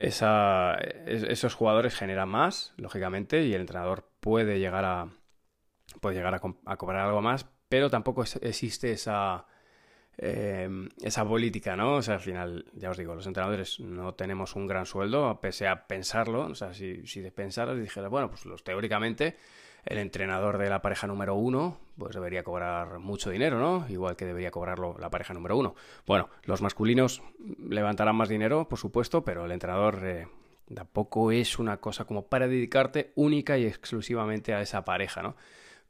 esa, 0.00 0.74
esos 0.74 1.54
jugadores 1.54 1.94
generan 1.94 2.28
más, 2.28 2.74
lógicamente, 2.76 3.44
y 3.44 3.54
el 3.54 3.60
entrenador 3.60 4.10
puede 4.18 4.58
llegar 4.58 4.84
a, 4.84 5.10
puede 6.00 6.16
llegar 6.16 6.34
a 6.34 6.76
cobrar 6.76 7.06
algo 7.06 7.22
más, 7.22 7.46
pero 7.68 7.88
tampoco 7.88 8.24
existe 8.40 8.90
esa 8.90 9.46
Em, 10.18 10.88
esa 11.02 11.24
política, 11.24 11.74
¿no? 11.74 11.96
O 11.96 12.02
sea, 12.02 12.14
al 12.14 12.20
final, 12.20 12.66
ya 12.74 12.90
os 12.90 12.98
digo, 12.98 13.14
los 13.14 13.26
entrenadores 13.26 13.80
no 13.80 14.14
tenemos 14.14 14.54
un 14.54 14.66
gran 14.66 14.86
sueldo, 14.86 15.40
pese 15.40 15.66
a 15.66 15.86
pensarlo. 15.86 16.46
O 16.46 16.54
sea, 16.54 16.74
si, 16.74 17.06
si 17.06 17.22
pensaras 17.30 17.76
y 17.78 17.80
dijeras, 17.80 18.10
bueno, 18.10 18.28
pues 18.28 18.44
los, 18.44 18.62
teóricamente 18.62 19.36
el 19.84 19.98
entrenador 19.98 20.58
de 20.58 20.68
la 20.68 20.80
pareja 20.80 21.06
número 21.06 21.34
uno, 21.34 21.78
pues 21.98 22.14
debería 22.14 22.44
cobrar 22.44 22.98
mucho 23.00 23.30
dinero, 23.30 23.58
¿no? 23.58 23.86
Igual 23.88 24.14
que 24.16 24.26
debería 24.26 24.50
cobrarlo 24.50 24.96
la 24.98 25.10
pareja 25.10 25.34
número 25.34 25.56
uno. 25.56 25.74
Bueno, 26.06 26.28
los 26.44 26.62
masculinos 26.62 27.22
levantarán 27.68 28.14
más 28.14 28.28
dinero, 28.28 28.68
por 28.68 28.78
supuesto, 28.78 29.24
pero 29.24 29.44
el 29.44 29.50
entrenador 29.50 29.98
eh, 30.04 30.28
tampoco 30.72 31.32
es 31.32 31.58
una 31.58 31.78
cosa 31.78 32.04
como 32.04 32.26
para 32.26 32.46
dedicarte 32.46 33.12
única 33.16 33.58
y 33.58 33.66
exclusivamente 33.66 34.54
a 34.54 34.60
esa 34.60 34.84
pareja, 34.84 35.22
¿no? 35.22 35.34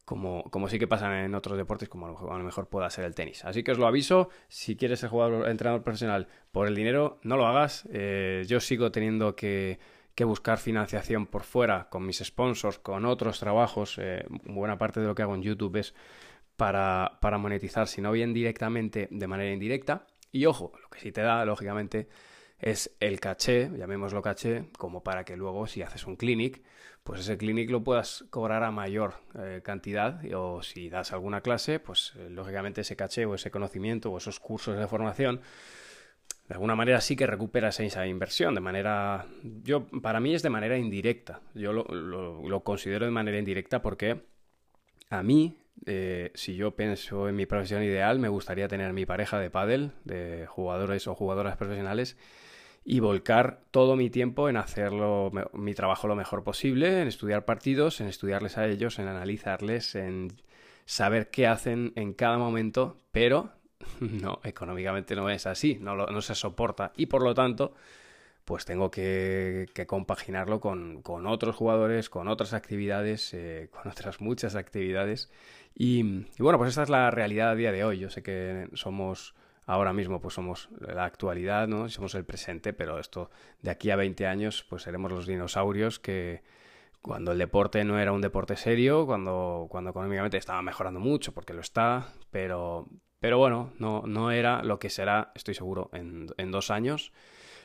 Como, 0.04 0.44
como 0.50 0.68
sí 0.68 0.78
que 0.78 0.88
pasa 0.88 1.24
en 1.24 1.34
otros 1.34 1.56
deportes, 1.56 1.88
como 1.88 2.06
a 2.06 2.38
lo, 2.38 2.44
mejor, 2.44 2.68
pueda 2.68 2.90
ser 2.90 3.04
el 3.04 3.14
tenis. 3.14 3.44
Así 3.44 3.62
que 3.62 3.72
os 3.72 3.78
lo 3.78 3.86
aviso, 3.86 4.30
si 4.48 4.76
quieres 4.76 5.00
ser 5.00 5.10
jugador, 5.10 5.48
entrenador 5.48 5.82
profesional 5.82 6.28
por 6.50 6.66
el 6.66 6.74
dinero, 6.74 7.20
no 7.22 7.36
lo 7.36 7.46
hagas. 7.46 7.88
Eh, 7.92 8.44
yo 8.46 8.60
sigo 8.60 8.90
teniendo 8.90 9.36
que, 9.36 9.78
que, 10.14 10.24
buscar 10.24 10.58
financiación 10.58 11.26
por 11.26 11.44
fuera 11.44 11.88
con 11.88 12.04
mis 12.04 12.18
sponsors, 12.18 12.78
con 12.78 13.04
otros 13.04 13.38
trabajos. 13.38 13.96
Eh, 13.98 14.24
buena 14.44 14.78
parte 14.78 15.00
de 15.00 15.06
lo 15.06 15.14
que 15.14 15.22
hago 15.22 15.34
en 15.34 15.42
YouTube 15.42 15.76
es 15.76 15.94
para, 16.56 17.18
para 17.20 17.38
monetizar, 17.38 17.86
si 17.86 18.00
no 18.00 18.12
bien 18.12 18.32
directamente, 18.32 19.08
de 19.10 19.26
manera 19.26 19.52
indirecta. 19.52 20.06
Y 20.32 20.46
ojo, 20.46 20.72
lo 20.82 20.88
que 20.88 20.98
sí 20.98 21.12
te 21.12 21.20
da, 21.20 21.44
lógicamente, 21.44 22.08
es 22.62 22.94
el 23.00 23.18
caché, 23.18 23.70
llamémoslo 23.76 24.22
caché, 24.22 24.66
como 24.78 25.02
para 25.02 25.24
que 25.24 25.36
luego 25.36 25.66
si 25.66 25.82
haces 25.82 26.06
un 26.06 26.16
clinic, 26.16 26.62
pues 27.02 27.20
ese 27.20 27.36
clinic 27.36 27.68
lo 27.70 27.82
puedas 27.82 28.24
cobrar 28.30 28.62
a 28.62 28.70
mayor 28.70 29.14
eh, 29.36 29.60
cantidad 29.64 30.20
o 30.32 30.62
si 30.62 30.88
das 30.88 31.12
alguna 31.12 31.40
clase, 31.40 31.80
pues 31.80 32.14
eh, 32.16 32.30
lógicamente 32.30 32.82
ese 32.82 32.94
caché 32.94 33.26
o 33.26 33.34
ese 33.34 33.50
conocimiento 33.50 34.12
o 34.12 34.18
esos 34.18 34.38
cursos 34.38 34.78
de 34.78 34.86
formación, 34.86 35.40
de 36.48 36.54
alguna 36.54 36.76
manera 36.76 37.00
sí 37.00 37.16
que 37.16 37.26
recuperas 37.26 37.80
esa 37.80 38.06
inversión 38.06 38.54
de 38.54 38.60
manera, 38.60 39.26
yo, 39.42 39.88
para 40.00 40.20
mí 40.20 40.32
es 40.32 40.42
de 40.42 40.50
manera 40.50 40.78
indirecta, 40.78 41.40
yo 41.54 41.72
lo, 41.72 41.84
lo, 41.84 42.60
considero 42.60 43.06
de 43.06 43.10
manera 43.10 43.38
indirecta 43.38 43.82
porque 43.82 44.22
a 45.10 45.24
mí, 45.24 45.58
eh, 45.86 46.30
si 46.34 46.54
yo 46.54 46.76
pienso 46.76 47.28
en 47.28 47.34
mi 47.34 47.46
profesión 47.46 47.82
ideal, 47.82 48.20
me 48.20 48.28
gustaría 48.28 48.68
tener 48.68 48.92
mi 48.92 49.04
pareja 49.04 49.40
de 49.40 49.50
pádel, 49.50 49.90
de 50.04 50.46
jugadores 50.46 51.08
o 51.08 51.14
jugadoras 51.16 51.56
profesionales, 51.56 52.16
y 52.84 53.00
volcar 53.00 53.60
todo 53.70 53.96
mi 53.96 54.10
tiempo 54.10 54.48
en 54.48 54.56
hacerlo 54.56 55.30
mi 55.52 55.74
trabajo 55.74 56.08
lo 56.08 56.16
mejor 56.16 56.42
posible, 56.42 57.00
en 57.00 57.08
estudiar 57.08 57.44
partidos, 57.44 58.00
en 58.00 58.08
estudiarles 58.08 58.58
a 58.58 58.66
ellos, 58.66 58.98
en 58.98 59.08
analizarles, 59.08 59.94
en 59.94 60.32
saber 60.84 61.30
qué 61.30 61.46
hacen 61.46 61.92
en 61.94 62.12
cada 62.12 62.38
momento, 62.38 63.00
pero 63.12 63.52
no, 64.00 64.40
económicamente 64.44 65.14
no 65.14 65.30
es 65.30 65.46
así, 65.46 65.78
no, 65.80 65.94
no 65.94 66.20
se 66.22 66.34
soporta 66.34 66.92
y 66.96 67.06
por 67.06 67.22
lo 67.22 67.34
tanto 67.34 67.74
pues 68.44 68.64
tengo 68.64 68.90
que, 68.90 69.68
compaginarlo 69.86 70.60
con, 70.60 71.02
otros 71.26 71.54
jugadores, 71.54 72.10
con 72.10 72.28
otras 72.28 72.52
actividades, 72.54 73.32
eh, 73.34 73.68
con 73.70 73.90
otras 73.90 74.20
muchas 74.20 74.56
actividades. 74.56 75.30
Y, 75.74 76.00
y, 76.00 76.42
bueno, 76.42 76.58
pues 76.58 76.70
esta 76.70 76.82
es 76.82 76.88
la 76.88 77.10
realidad 77.10 77.50
a 77.50 77.54
día 77.54 77.72
de 77.72 77.84
hoy. 77.84 77.98
Yo 77.98 78.10
sé 78.10 78.22
que 78.22 78.68
somos 78.74 79.34
ahora 79.66 79.92
mismo 79.92 80.20
pues 80.20 80.34
somos 80.34 80.68
la 80.80 81.04
actualidad, 81.04 81.68
¿no? 81.68 81.88
Somos 81.88 82.14
el 82.14 82.24
presente, 82.24 82.72
pero 82.72 82.98
esto 82.98 83.30
de 83.60 83.70
aquí 83.70 83.90
a 83.90 83.96
20 83.96 84.26
años 84.26 84.64
pues 84.68 84.82
seremos 84.82 85.12
los 85.12 85.26
dinosaurios 85.26 85.98
que 85.98 86.42
cuando 87.02 87.32
el 87.32 87.38
deporte 87.38 87.84
no 87.84 87.98
era 87.98 88.12
un 88.12 88.20
deporte 88.20 88.56
serio, 88.56 89.06
cuando, 89.06 89.66
cuando 89.68 89.90
económicamente 89.90 90.38
estaba 90.38 90.62
mejorando 90.62 91.00
mucho, 91.00 91.32
porque 91.32 91.52
lo 91.52 91.60
está, 91.60 92.12
pero, 92.30 92.88
pero 93.18 93.38
bueno, 93.38 93.72
no, 93.78 94.04
no 94.06 94.30
era 94.30 94.62
lo 94.62 94.78
que 94.78 94.88
será, 94.88 95.32
estoy 95.34 95.54
seguro, 95.54 95.90
en, 95.92 96.50
dos 96.52 96.70
años. 96.70 97.12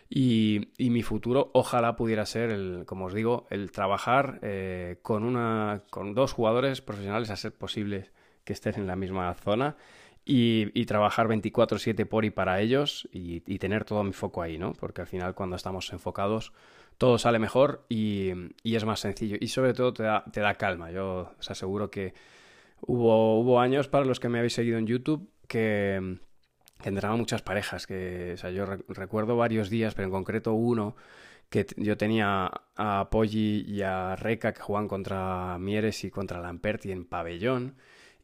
Y, 0.10 0.70
y, 0.78 0.90
mi 0.90 1.04
futuro 1.04 1.52
ojalá 1.54 1.96
pudiera 1.98 2.26
ser, 2.26 2.50
el, 2.50 2.84
como 2.88 3.06
os 3.06 3.14
digo, 3.14 3.46
el 3.50 3.72
trabajar 3.72 4.40
eh, 4.42 5.00
con, 5.02 5.24
una, 5.24 5.84
con 5.92 6.16
dos 6.16 6.32
jugadores 6.32 6.82
profesionales 6.82 7.30
a 7.30 7.36
ser 7.36 7.54
posible 7.54 8.10
que 8.46 8.54
estén 8.54 8.76
en 8.76 8.88
la 8.88 8.96
misma 8.96 9.34
zona 9.36 9.76
y, 10.28 10.86
trabajar 10.86 11.28
24/7 11.28 12.06
por 12.06 12.26
y 12.26 12.30
para 12.30 12.60
ellos 12.62 13.08
y, 13.12 13.40
tener 13.60 13.86
todo 13.86 14.04
mi 14.04 14.14
foco 14.14 14.42
ahí, 14.42 14.58
¿no? 14.58 14.74
Porque 14.74 15.02
al 15.02 15.08
final 15.08 15.34
cuando 15.36 15.56
estamos 15.56 15.92
enfocados 15.94 16.54
todo 16.98 17.18
sale 17.18 17.40
mejor 17.40 17.86
y, 17.90 18.32
es 18.64 18.86
más 18.86 19.00
sencillo 19.00 19.38
y 19.40 19.48
sobre 19.48 19.74
todo 19.74 19.94
te 19.94 20.04
da, 20.04 20.26
te 20.32 20.42
da 20.42 20.56
calma. 20.56 20.92
Yo 20.92 21.32
os 21.40 21.52
aseguro 21.52 21.90
que 21.90 22.14
hubo, 22.82 23.40
hubo 23.40 23.60
años 23.62 23.88
para 23.88 24.06
los 24.06 24.20
que 24.20 24.30
me 24.30 24.40
habéis 24.40 24.54
seguido 24.54 24.78
en 24.78 24.88
YouTube 24.88 25.30
que, 25.48 26.20
que 26.82 26.92
muchas 26.92 27.42
parejas, 27.42 27.88
que 27.88 28.34
o 28.34 28.38
sea, 28.38 28.52
yo 28.52 28.66
recuerdo 28.66 29.38
varios 29.38 29.70
días, 29.70 29.96
pero 29.96 30.08
en 30.08 30.12
concreto 30.12 30.54
uno 30.54 30.96
que 31.50 31.66
yo 31.78 31.96
tenía 31.98 32.52
a 32.76 33.10
Poggi 33.10 33.64
y 33.66 33.82
a 33.82 34.16
Reca 34.18 34.54
que 34.54 34.62
jugaban 34.62 34.90
contra 34.90 35.58
Mieres 35.60 36.04
y 36.04 36.12
contra 36.12 36.42
Lamperti 36.42 36.92
en 36.92 37.06
pabellón. 37.06 37.78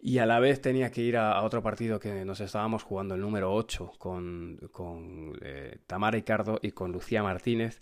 Y 0.06 0.18
a 0.18 0.26
la 0.26 0.42
vez 0.42 0.60
tenía 0.60 0.92
que 0.92 1.02
ir 1.02 1.16
a, 1.16 1.42
otro 1.44 1.64
partido 1.64 1.98
que 1.98 2.26
nos 2.26 2.42
estábamos 2.42 2.84
jugando, 2.84 3.16
el 3.16 3.22
número 3.22 3.54
8, 3.54 3.94
con, 3.98 4.60
con 4.74 5.32
eh, 5.42 5.78
Tamara 5.88 6.18
Ricardo 6.18 6.60
y 6.62 6.72
con 6.72 6.92
Lucía 6.92 7.24
Martínez. 7.24 7.82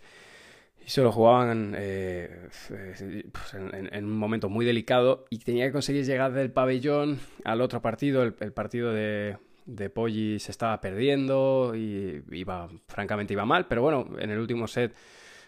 Y 0.86 0.88
se 0.88 1.02
lo 1.02 1.10
jugaban 1.10 1.74
eh, 1.76 2.48
pues, 2.68 3.02
en, 3.02 4.04
un 4.04 4.16
momento 4.16 4.48
muy 4.48 4.64
delicado 4.64 5.24
y 5.30 5.38
tenía 5.38 5.66
que 5.66 5.72
conseguir 5.72 6.04
llegar 6.04 6.32
del 6.32 6.52
pabellón 6.52 7.18
al 7.42 7.60
otro 7.60 7.82
partido, 7.82 8.22
el, 8.22 8.52
partido 8.52 8.92
de, 8.92 9.38
de 9.66 9.90
Poggi 9.90 10.38
se 10.38 10.52
estaba 10.52 10.80
perdiendo 10.80 11.74
y 11.74 12.22
iba, 12.30 12.68
francamente 12.86 13.32
iba 13.32 13.44
mal, 13.44 13.66
pero 13.66 13.82
bueno, 13.82 14.06
en 14.20 14.30
el 14.30 14.38
último 14.38 14.68
set 14.68 14.94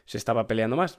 se 0.04 0.18
estaba 0.18 0.46
peleando 0.46 0.76
más. 0.76 0.99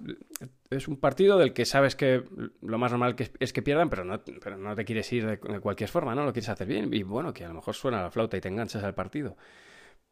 Es 0.69 0.87
un 0.87 0.97
partido 0.97 1.37
del 1.37 1.53
que 1.53 1.65
sabes 1.65 1.95
que 1.95 2.23
lo 2.61 2.77
más 2.77 2.91
normal 2.91 3.15
es 3.39 3.53
que 3.53 3.61
pierdan, 3.61 3.89
pero 3.89 4.03
no, 4.03 4.19
pero 4.43 4.57
no 4.57 4.75
te 4.75 4.85
quieres 4.85 5.11
ir 5.13 5.27
de, 5.27 5.37
cualquier 5.59 5.89
forma, 5.89 6.15
¿no? 6.15 6.25
Lo 6.25 6.33
quieres 6.33 6.49
hacer 6.49 6.67
bien 6.67 6.93
y 6.93 7.03
bueno, 7.03 7.33
que 7.33 7.45
a 7.45 7.47
lo 7.47 7.53
mejor 7.53 7.75
suena 7.75 8.01
la 8.01 8.11
flauta 8.11 8.37
y 8.37 8.41
te 8.41 8.49
enganchas 8.49 8.83
al 8.83 8.95
partido. 8.95 9.37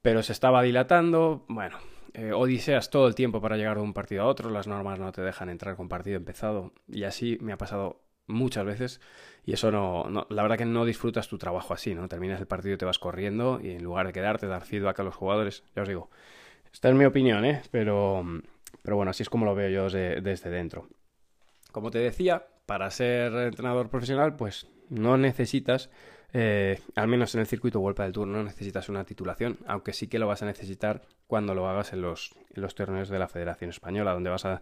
Pero 0.01 0.21
se 0.21 0.33
estaba 0.33 0.61
dilatando, 0.61 1.45
bueno, 1.47 1.77
eh, 2.13 2.31
odiseas 2.33 2.89
todo 2.89 3.07
el 3.07 3.15
tiempo 3.15 3.41
para 3.41 3.57
llegar 3.57 3.77
de 3.77 3.83
un 3.83 3.93
partido 3.93 4.23
a 4.23 4.27
otro, 4.27 4.49
las 4.49 4.67
normas 4.67 4.99
no 4.99 5.11
te 5.11 5.21
dejan 5.21 5.49
entrar 5.49 5.75
con 5.75 5.89
partido 5.89 6.17
empezado 6.17 6.73
y 6.87 7.03
así 7.03 7.37
me 7.41 7.53
ha 7.53 7.57
pasado 7.57 8.01
muchas 8.27 8.65
veces 8.65 9.01
y 9.45 9.53
eso 9.53 9.71
no, 9.71 10.27
la 10.29 10.41
verdad 10.43 10.57
que 10.57 10.65
no 10.65 10.85
disfrutas 10.85 11.27
tu 11.27 11.37
trabajo 11.37 11.73
así, 11.73 11.95
¿no? 11.95 12.07
Terminas 12.07 12.39
el 12.39 12.47
partido 12.47 12.75
y 12.75 12.77
te 12.77 12.85
vas 12.85 12.99
corriendo 12.99 13.59
y 13.61 13.71
en 13.71 13.83
lugar 13.83 14.07
de 14.07 14.13
quedarte, 14.13 14.47
dar 14.47 14.63
feedback 14.63 14.99
a 14.99 15.03
los 15.03 15.15
jugadores, 15.15 15.63
ya 15.75 15.81
os 15.81 15.87
digo, 15.87 16.09
esta 16.71 16.89
es 16.89 16.95
mi 16.95 17.05
opinión, 17.05 17.45
¿eh? 17.45 17.61
Pero 17.71 18.23
pero 18.83 18.97
bueno, 18.97 19.09
así 19.09 19.23
es 19.23 19.29
como 19.29 19.45
lo 19.45 19.55
veo 19.55 19.69
yo 19.69 19.89
desde, 19.89 20.49
dentro. 20.49 20.87
Como 21.71 21.89
te 21.89 21.97
decía, 21.97 22.45
para 22.67 22.91
ser 22.91 23.33
entrenador 23.33 23.89
profesional, 23.89 24.35
pues 24.35 24.67
no 24.89 25.17
necesitas, 25.17 25.89
eh, 26.33 26.79
al 26.95 27.07
menos 27.07 27.33
en 27.33 27.41
el 27.41 27.47
circuito 27.47 27.79
Vuelta 27.79 28.03
del 28.03 28.11
Tour, 28.11 28.27
no 28.27 28.43
necesitas 28.43 28.89
una 28.89 29.05
titulación, 29.05 29.57
aunque 29.65 29.93
sí 29.93 30.07
que 30.07 30.19
lo 30.19 30.27
vas 30.27 30.43
a 30.43 30.45
necesitar 30.45 31.01
cuando 31.25 31.55
lo 31.55 31.67
hagas 31.67 31.93
en 31.93 32.01
los, 32.01 32.35
en 32.53 32.61
los 32.61 32.75
torneos 32.75 33.09
de 33.09 33.17
la 33.17 33.27
Federación 33.27 33.69
Española, 33.69 34.13
donde 34.13 34.29
vas 34.29 34.45
a, 34.45 34.61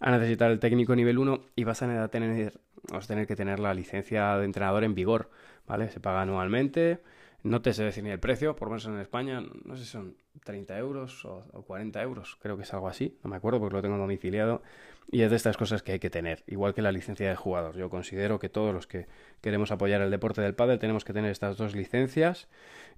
necesitar 0.00 0.50
el 0.50 0.60
técnico 0.60 0.94
nivel 0.94 1.18
1 1.18 1.40
y 1.56 1.64
vas 1.64 1.82
a 1.82 2.08
tener, 2.08 2.52
vas 2.92 3.04
a 3.04 3.08
tener 3.08 3.26
que 3.26 3.36
tener 3.36 3.58
la 3.58 3.72
licencia 3.72 4.36
de 4.36 4.44
entrenador 4.44 4.84
en 4.84 4.94
vigor, 4.94 5.30
¿vale? 5.66 5.88
Se 5.90 5.98
paga 5.98 6.22
anualmente 6.22 7.00
no 7.42 7.60
te 7.60 7.72
sé 7.72 7.82
decir 7.82 8.04
ni 8.04 8.10
el 8.10 8.20
precio, 8.20 8.54
por 8.54 8.68
lo 8.68 8.72
menos 8.72 8.86
en 8.86 8.98
España, 8.98 9.40
no 9.40 9.76
sé 9.76 9.84
si 9.84 9.90
son 9.90 10.16
30 10.44 10.78
euros 10.78 11.24
o, 11.24 11.42
40 11.66 12.00
euros, 12.02 12.36
creo 12.40 12.56
que 12.56 12.62
es 12.62 12.72
algo 12.72 12.88
así, 12.88 13.18
no 13.24 13.30
me 13.30 13.36
acuerdo 13.36 13.58
porque 13.58 13.76
lo 13.76 13.82
tengo 13.82 13.98
domiciliado. 13.98 14.62
Y 15.10 15.22
es 15.22 15.30
de 15.30 15.36
estas 15.36 15.56
cosas 15.56 15.82
que 15.82 15.92
hay 15.92 15.98
que 15.98 16.10
tener, 16.10 16.44
igual 16.46 16.74
que 16.74 16.80
la 16.80 16.92
licencia 16.92 17.28
de 17.28 17.34
jugador. 17.34 17.76
Yo 17.76 17.90
considero 17.90 18.38
que 18.38 18.48
todos 18.48 18.72
los 18.72 18.86
que 18.86 19.08
queremos 19.40 19.72
apoyar 19.72 20.00
el 20.00 20.10
deporte 20.10 20.40
del 20.40 20.54
pádel 20.54 20.78
tenemos 20.78 21.04
que 21.04 21.12
tener 21.12 21.30
estas 21.30 21.56
dos 21.56 21.74
licencias 21.74 22.48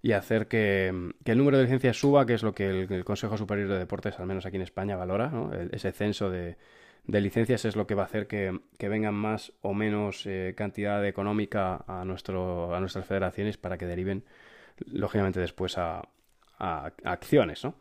y 0.02 0.12
hacer 0.12 0.46
que, 0.46 0.88
el 0.88 1.38
número 1.38 1.56
de 1.56 1.64
licencias 1.64 1.98
suba, 1.98 2.26
que 2.26 2.34
es 2.34 2.42
lo 2.42 2.54
que 2.54 2.82
el, 2.82 3.04
Consejo 3.04 3.38
Superior 3.38 3.68
de 3.68 3.78
Deportes, 3.78 4.20
al 4.20 4.26
menos 4.26 4.44
aquí 4.44 4.56
en 4.56 4.62
España, 4.62 4.96
valora, 4.96 5.32
ese 5.72 5.92
censo 5.92 6.30
de, 6.30 6.56
de 7.06 7.20
licencias 7.20 7.64
es 7.64 7.76
lo 7.76 7.86
que 7.86 7.94
va 7.94 8.02
a 8.02 8.06
hacer 8.06 8.26
que, 8.26 8.58
vengan 8.78 9.14
más 9.14 9.52
o 9.60 9.74
menos 9.74 10.26
eh, 10.26 10.54
cantidad 10.56 11.06
económica 11.06 11.84
a, 11.86 12.04
nuestro, 12.04 12.74
a 12.74 12.80
nuestras 12.80 13.06
federaciones 13.06 13.58
para 13.58 13.76
que 13.76 13.86
deriven, 13.86 14.24
lógicamente, 14.86 15.40
después 15.40 15.76
a, 15.78 16.02
acciones, 16.58 17.64
¿no? 17.64 17.74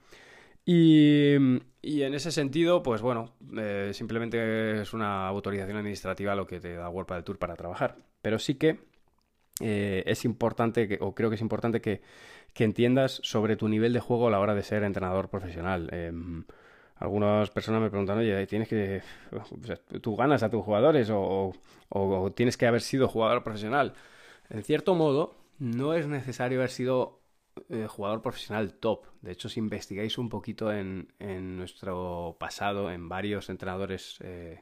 Y, 0.66 1.36
en 1.36 2.14
ese 2.14 2.32
sentido, 2.32 2.84
pues 2.84 3.02
bueno, 3.02 3.34
eh, 3.58 3.92
simplemente 3.94 4.82
es 4.82 4.94
una 4.94 5.28
autorización 5.28 5.78
administrativa 5.78 6.36
lo 6.36 6.48
que 6.48 6.60
te 6.60 6.74
da 6.74 6.90
World 6.90 7.12
del 7.14 7.24
Tour 7.24 7.38
para 7.38 7.56
trabajar. 7.56 7.98
Pero 8.22 8.40
sí 8.40 8.56
que 8.56 8.80
eh, 9.62 10.04
es 10.06 10.26
importante, 10.26 10.88
que, 10.88 10.98
o 11.02 11.14
creo 11.14 11.30
que 11.30 11.36
es 11.36 11.42
importante 11.42 11.82
que, 11.82 12.02
que, 12.54 12.64
entiendas 12.64 13.20
sobre 13.24 13.56
tu 13.58 13.68
nivel 13.68 13.94
de 13.94 14.00
juego 14.00 14.28
a 14.28 14.32
la 14.32 14.40
hora 14.40 14.56
de 14.56 14.64
ser 14.64 14.84
entrenador 14.84 15.30
profesional. 15.30 15.90
Algunas 16.96 17.50
personas 17.50 17.82
me 17.82 17.90
preguntan, 17.90 18.20
oye, 18.20 18.46
¿tienes 18.48 18.68
que, 18.68 19.02
tú 20.02 20.16
ganas 20.16 20.44
a 20.44 20.50
tus 20.50 20.64
jugadores 20.64 21.10
o, 21.12 21.54
tienes 22.36 22.56
que 22.56 22.68
haber 22.68 22.82
sido 22.82 23.08
jugador 23.08 23.44
profesional? 23.44 23.94
En 24.50 24.64
cierto 24.64 24.96
modo, 24.96 25.36
no 25.60 25.94
es 25.94 26.08
necesario 26.08 26.60
haber 26.60 26.70
sido 26.70 27.20
eh, 27.70 27.88
jugador 27.88 28.22
profesional 28.22 28.74
top. 28.74 29.06
De 29.22 29.32
hecho, 29.32 29.50
si 29.50 29.60
investigáis 29.60 30.18
un 30.18 30.30
poquito 30.30 30.72
en, 30.72 31.08
nuestro 31.58 32.38
pasado, 32.40 32.92
en 32.92 33.10
varios 33.10 33.50
entrenadores 33.50 34.20
eh, 34.22 34.62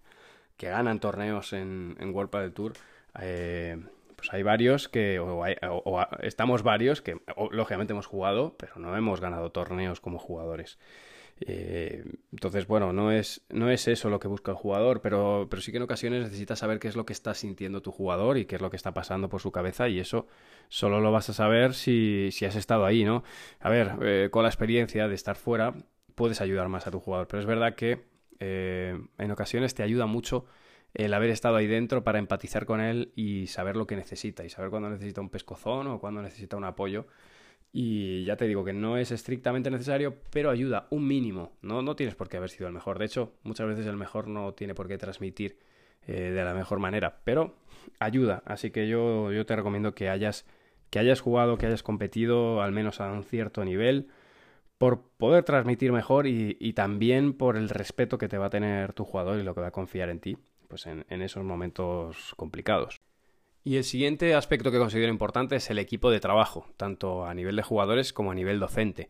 que 0.58 0.70
ganan 0.70 1.00
torneos 1.00 1.54
en, 1.54 1.96
World 2.14 2.32
del 2.32 2.54
Tour, 2.54 2.74
eh, 3.20 3.78
pues 4.16 4.34
hay 4.34 4.44
varios 4.44 4.88
que, 4.88 5.20
o, 5.20 5.46
estamos 6.22 6.64
varios 6.64 7.02
que 7.02 7.20
lógicamente 7.52 7.94
hemos 7.94 8.06
jugado, 8.06 8.56
pero 8.58 8.76
no 8.78 8.96
hemos 8.96 9.20
ganado 9.20 9.52
torneos 9.52 10.00
como 10.00 10.20
jugadores. 10.20 10.78
Eh, 11.44 12.04
entonces, 12.32 12.68
bueno, 12.68 12.94
no 12.94 13.12
es, 13.12 13.42
no 13.50 13.72
es 13.72 13.88
eso 13.88 14.10
lo 14.10 14.20
que 14.20 14.28
busca 14.28 14.52
el 14.52 14.58
jugador, 14.58 15.02
pero, 15.02 15.48
pero 15.50 15.62
sí 15.62 15.72
que 15.72 15.78
en 15.78 15.84
ocasiones 15.84 16.24
necesitas 16.24 16.60
saber 16.60 16.80
qué 16.80 16.88
es 16.88 16.96
lo 16.96 17.06
que 17.06 17.14
está 17.14 17.34
sintiendo 17.34 17.82
tu 17.82 17.92
jugador 17.92 18.38
y 18.38 18.46
qué 18.46 18.56
es 18.56 18.62
lo 18.62 18.70
que 18.70 18.76
está 18.76 18.94
pasando 18.94 19.28
por 19.28 19.42
su 19.42 19.52
cabeza 19.52 19.90
y 19.90 20.00
eso 20.00 20.28
solo 20.70 21.02
lo 21.02 21.12
vas 21.12 21.30
a 21.30 21.34
saber 21.34 21.74
si, 21.74 22.30
si 22.32 22.46
has 22.46 22.56
estado 22.56 22.86
ahí, 22.86 23.04
¿no? 23.04 23.24
A 23.60 23.70
ver, 23.70 23.94
eh, 24.02 24.30
con 24.32 24.44
la 24.44 24.50
experiencia 24.50 25.08
de 25.08 25.16
estar 25.16 25.36
fuera 25.36 25.74
puedes 26.14 26.42
ayudar 26.42 26.70
más 26.70 26.86
a 26.86 26.92
tu 26.92 27.00
jugador, 27.00 27.28
pero 27.28 27.40
es 27.40 27.48
verdad 27.48 27.74
que 27.74 28.06
eh, 28.40 29.00
en 29.18 29.32
ocasiones 29.32 29.74
te 29.74 29.82
ayuda 29.82 30.06
mucho 30.06 30.46
el 30.94 31.14
haber 31.14 31.32
estado 31.32 31.56
ahí 31.56 31.68
dentro 31.68 32.04
para 32.04 32.20
empatizar 32.20 32.66
con 32.66 32.82
él 32.82 33.12
y 33.16 33.48
saber 33.48 33.78
lo 33.78 33.88
que 33.88 33.96
necesita 33.96 34.44
y 34.44 34.50
saber 34.50 34.70
cuándo 34.70 34.90
necesita 34.90 35.22
un 35.22 35.30
pescozón 35.30 35.88
o 35.88 36.00
cuándo 36.00 36.22
necesita 36.22 36.58
un 36.58 36.66
apoyo 36.66 37.08
y 37.74 38.26
ya 38.26 38.36
te 38.36 38.48
digo 38.48 38.66
que 38.66 38.74
no 38.74 38.98
es 38.98 39.12
estrictamente 39.12 39.72
necesario, 39.72 40.16
pero 40.30 40.50
ayuda 40.50 40.88
un 40.90 41.08
mínimo. 41.08 41.54
No, 41.62 41.82
no 41.82 41.96
tienes 41.96 42.16
por 42.16 42.28
qué 42.28 42.38
haber 42.38 42.50
sido 42.50 42.68
el 42.68 42.74
mejor. 42.74 43.00
De 43.00 43.06
hecho, 43.06 43.34
muchas 43.44 43.68
veces 43.68 43.86
el 43.86 43.96
mejor 43.96 44.28
no 44.28 44.54
tiene 44.54 44.76
por 44.76 44.88
qué 44.88 44.98
transmitir 44.98 45.58
eh, 46.06 46.32
de 46.32 46.44
la 46.44 46.54
mejor 46.54 46.80
manera, 46.80 47.22
pero 47.24 47.56
ayuda. 48.00 48.44
Así 48.46 48.72
que 48.72 48.88
yo, 48.90 49.32
yo 49.32 49.46
te 49.46 49.56
recomiendo 49.56 49.96
que 49.96 50.10
hayas, 50.10 50.46
que 50.90 51.00
hayas 51.00 51.22
jugado, 51.22 51.58
que 51.58 51.68
hayas 51.68 51.84
competido 51.84 52.62
al 52.62 52.74
menos 52.74 53.00
a 53.00 53.10
un 53.12 53.24
cierto 53.24 53.64
nivel 53.64 54.10
por 54.78 55.04
poder 55.18 55.44
transmitir 55.44 55.92
mejor 55.92 56.28
y, 56.28 56.74
también 56.74 57.34
por 57.34 57.56
el 57.56 57.70
respeto 57.70 58.18
que 58.18 58.28
te 58.28 58.40
va 58.40 58.48
a 58.48 58.50
tener 58.50 58.94
tu 58.94 59.06
jugador 59.06 59.40
y 59.40 59.44
lo 59.44 59.54
que 59.54 59.62
va 59.62 59.68
a 59.68 59.72
confiar 59.72 60.10
en 60.10 60.20
ti 60.20 60.38
pues 60.68 60.88
en 60.88 61.22
esos 61.22 61.44
momentos 61.44 62.34
complicados. 62.38 63.02
Y 63.64 63.78
el 63.78 63.84
siguiente 63.84 64.34
aspecto 64.34 64.72
que 64.72 64.80
considero 64.80 65.12
importante 65.12 65.56
es 65.56 65.70
el 65.70 65.78
equipo 65.78 66.10
de 66.10 66.20
trabajo, 66.20 66.66
tanto 66.78 67.26
a 67.26 67.34
nivel 67.34 67.56
de 67.56 67.64
jugadores 67.64 68.12
como 68.12 68.32
a 68.32 68.36
nivel 68.36 68.60
docente. 68.60 69.10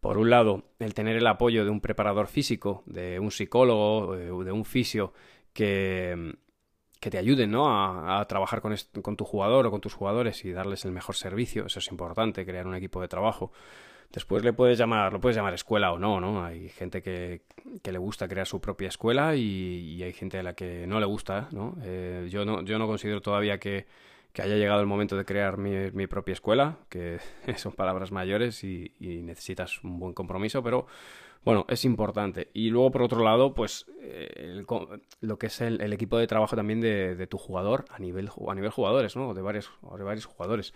Por 0.00 0.18
un 0.18 0.28
lado, 0.28 0.64
el 0.78 0.92
tener 0.92 1.16
el 1.16 1.26
apoyo 1.26 1.64
de 1.64 1.70
un 1.70 1.80
preparador 1.80 2.26
físico, 2.26 2.82
de 2.86 3.18
un 3.18 3.30
psicólogo, 3.30 4.14
de 4.14 4.52
un 4.52 4.64
fisio 4.66 5.14
que, 5.54 6.36
que 7.00 7.10
te 7.10 7.18
ayuden 7.18 7.50
¿no? 7.50 7.66
a, 7.68 8.24
trabajar 8.26 8.60
con, 8.60 8.74
con 9.02 9.16
tu 9.16 9.24
jugador 9.24 9.66
o 9.66 9.70
con 9.70 9.80
tus 9.80 9.94
jugadores 9.94 10.44
y 10.44 10.52
darles 10.52 10.84
el 10.84 10.92
mejor 10.92 11.16
servicio. 11.16 11.66
Eso 11.66 11.78
es 11.78 11.88
importante, 11.88 12.44
crear 12.44 12.66
un 12.66 12.74
equipo 12.74 13.00
de 13.00 13.08
trabajo. 13.08 13.52
Después 14.12 14.44
le 14.44 14.52
puedes 14.52 14.78
llamar, 14.78 15.12
lo 15.12 15.20
puedes 15.20 15.36
llamar 15.36 15.54
escuela 15.54 15.92
o 15.92 15.98
no, 15.98 16.20
¿no? 16.20 16.44
Hay 16.44 16.68
gente 16.68 17.02
que, 17.02 17.42
que 17.82 17.92
le 17.92 17.98
gusta 17.98 18.28
crear 18.28 18.46
su 18.46 18.60
propia 18.60 18.88
escuela 18.88 19.36
y, 19.36 20.02
hay 20.02 20.12
gente 20.12 20.38
a 20.38 20.42
la 20.42 20.54
que 20.54 20.86
no 20.86 21.00
le 21.00 21.06
gusta, 21.06 21.48
¿no? 21.52 21.76
Eh, 21.82 22.28
yo 22.30 22.44
¿no? 22.44 22.62
Yo 22.62 22.78
no 22.78 22.86
considero 22.86 23.20
todavía 23.20 23.58
que, 23.58 23.86
que 24.32 24.42
haya 24.42 24.56
llegado 24.56 24.80
el 24.80 24.86
momento 24.86 25.16
de 25.16 25.24
crear 25.24 25.56
mi, 25.56 25.90
mi 25.92 26.06
propia 26.06 26.34
escuela, 26.34 26.76
que 26.88 27.18
son 27.56 27.72
palabras 27.72 28.12
mayores 28.12 28.62
y, 28.64 28.92
necesitas 29.00 29.82
un 29.82 29.98
buen 29.98 30.12
compromiso, 30.12 30.62
pero 30.62 30.86
bueno, 31.44 31.64
es 31.68 31.84
importante. 31.84 32.50
Y 32.52 32.70
luego, 32.70 32.90
por 32.90 33.02
otro 33.02 33.22
lado, 33.22 33.54
pues 33.54 33.86
eh, 34.02 34.62
lo 35.20 35.38
que 35.38 35.46
es 35.46 35.60
el, 35.60 35.80
el, 35.80 35.92
equipo 35.92 36.18
de 36.18 36.26
trabajo 36.26 36.56
también 36.56 36.80
de, 36.80 37.14
de, 37.14 37.26
tu 37.26 37.38
jugador 37.38 37.84
a 37.88 37.98
nivel, 37.98 38.28
a 38.48 38.54
nivel 38.54 38.70
jugadores, 38.70 39.16
¿no? 39.16 39.32
De 39.32 39.42
varios, 39.42 39.70
de 39.96 40.04
varios 40.04 40.26
jugadores. 40.26 40.74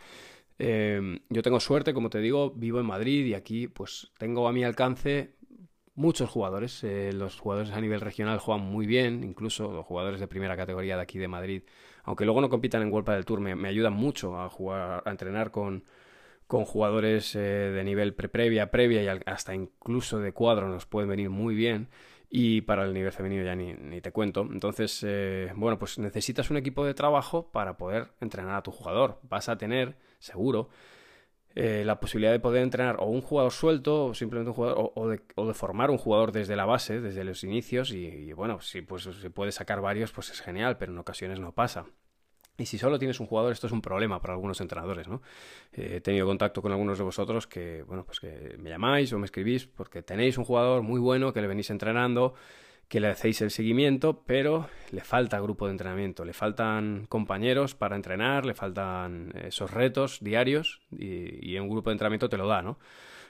Em, 0.62 1.20
yo 1.30 1.40
tengo 1.40 1.58
suerte, 1.58 1.94
como 1.94 2.10
te 2.10 2.18
digo, 2.18 2.50
vivo 2.50 2.80
en 2.80 2.86
Madrid 2.86 3.24
y 3.24 3.32
aquí 3.32 3.66
pues 3.66 4.12
tengo 4.18 4.46
a 4.46 4.52
mi 4.52 4.62
alcance 4.62 5.36
muchos 5.94 6.28
jugadores. 6.28 6.84
Eh, 6.84 7.12
los 7.14 7.40
jugadores 7.40 7.72
a 7.72 7.80
nivel 7.80 8.02
regional 8.02 8.38
juegan 8.38 8.66
muy 8.66 8.86
bien, 8.86 9.24
incluso 9.24 9.72
los 9.72 9.86
jugadores 9.86 10.20
de 10.20 10.28
primera 10.28 10.58
categoría 10.58 10.96
de 10.96 11.02
aquí 11.02 11.18
de 11.18 11.28
Madrid, 11.28 11.62
aunque 12.04 12.26
luego 12.26 12.42
no 12.42 12.50
compitan 12.50 12.82
en 12.82 12.92
World 12.92 13.08
del 13.08 13.24
Tour, 13.24 13.40
me, 13.40 13.68
ayudan 13.68 13.94
mucho 13.94 14.38
a 14.38 14.50
jugar, 14.50 15.02
a 15.06 15.10
entrenar 15.10 15.50
con, 15.50 15.84
con 16.46 16.66
jugadores 16.66 17.34
eh, 17.36 17.38
de 17.38 17.82
nivel 17.82 18.14
pre-previa, 18.14 18.70
previa 18.70 19.02
y 19.02 19.20
hasta 19.24 19.54
incluso 19.54 20.18
de 20.18 20.32
cuadro 20.32 20.68
nos 20.68 20.84
pueden 20.84 21.08
venir 21.08 21.30
muy 21.30 21.54
bien 21.54 21.88
y 22.28 22.60
para 22.60 22.84
el 22.84 22.94
nivel 22.94 23.12
femenino 23.12 23.44
ya 23.44 23.56
ni, 23.56 23.72
ni 23.72 24.00
te 24.00 24.12
cuento. 24.12 24.42
Entonces, 24.42 25.02
eh, 25.06 25.52
bueno, 25.56 25.78
pues 25.78 25.98
necesitas 25.98 26.50
un 26.50 26.58
equipo 26.58 26.84
de 26.84 26.94
trabajo 26.94 27.50
para 27.50 27.78
poder 27.78 28.12
entrenar 28.20 28.56
a 28.56 28.62
tu 28.62 28.70
jugador. 28.70 29.18
Vas 29.22 29.48
a 29.48 29.58
tener, 29.58 29.96
seguro, 30.20 30.68
eh, 31.56 31.82
la 31.84 31.98
posibilidad 31.98 32.30
de 32.30 32.38
poder 32.38 32.62
entrenar 32.62 32.96
o 33.00 33.06
un 33.06 33.22
jugador 33.22 33.50
suelto 33.50 34.06
o 34.06 34.14
simplemente 34.14 34.50
un 34.50 34.54
jugador 34.54 34.92
o, 34.94 35.08
de, 35.08 35.54
formar 35.54 35.90
un 35.90 35.98
jugador 35.98 36.30
desde 36.30 36.54
la 36.54 36.64
base, 36.64 37.00
desde 37.00 37.24
los 37.24 37.42
inicios 37.42 37.90
y, 37.90 38.32
bueno, 38.32 38.60
si 38.60 38.82
pues 38.82 39.02
se 39.02 39.30
puede 39.30 39.50
sacar 39.50 39.80
varios 39.80 40.12
pues 40.12 40.30
es 40.30 40.40
genial, 40.40 40.78
pero 40.78 40.92
en 40.92 40.98
ocasiones 40.98 41.40
no 41.40 41.52
pasa. 41.52 41.86
Y 42.56 42.66
si 42.66 42.78
solo 42.78 42.98
tienes 42.98 43.18
un 43.18 43.26
jugador, 43.26 43.52
esto 43.52 43.66
es 43.66 43.72
un 43.72 43.80
problema 43.80 44.20
para 44.20 44.34
algunos 44.34 44.60
entrenadores, 44.60 45.08
¿no? 45.08 45.22
Eh, 45.72 45.94
he 45.96 46.00
tenido 46.02 46.26
contacto 46.26 46.62
con 46.62 46.70
algunos 46.70 46.98
de 46.98 47.04
vosotros 47.04 47.46
que, 47.46 47.82
bueno, 47.82 48.04
pues 48.04 48.20
que 48.20 48.56
me 48.58 48.70
llamáis 48.70 49.12
o 49.12 49.18
me 49.18 49.24
escribís 49.24 49.66
porque 49.66 50.02
tenéis 50.02 50.38
un 50.38 50.44
jugador 50.44 50.82
muy 50.82 51.00
bueno 51.00 51.32
que 51.32 51.40
le 51.40 51.48
venís 51.48 51.70
entrenando 51.70 52.34
que 52.90 52.98
le 52.98 53.06
hacéis 53.06 53.40
el 53.40 53.52
seguimiento, 53.52 54.24
pero 54.26 54.68
le 54.90 55.02
falta 55.02 55.38
grupo 55.38 55.66
de 55.66 55.70
entrenamiento, 55.70 56.24
le 56.24 56.32
faltan 56.32 57.06
compañeros 57.08 57.76
para 57.76 57.94
entrenar, 57.94 58.44
le 58.44 58.52
faltan 58.52 59.32
esos 59.44 59.70
retos 59.70 60.18
diarios 60.20 60.82
y, 60.90 61.56
un 61.56 61.68
grupo 61.68 61.90
de 61.90 61.94
entrenamiento 61.94 62.28
te 62.28 62.36
lo 62.36 62.48
da, 62.48 62.62
¿no? 62.62 62.80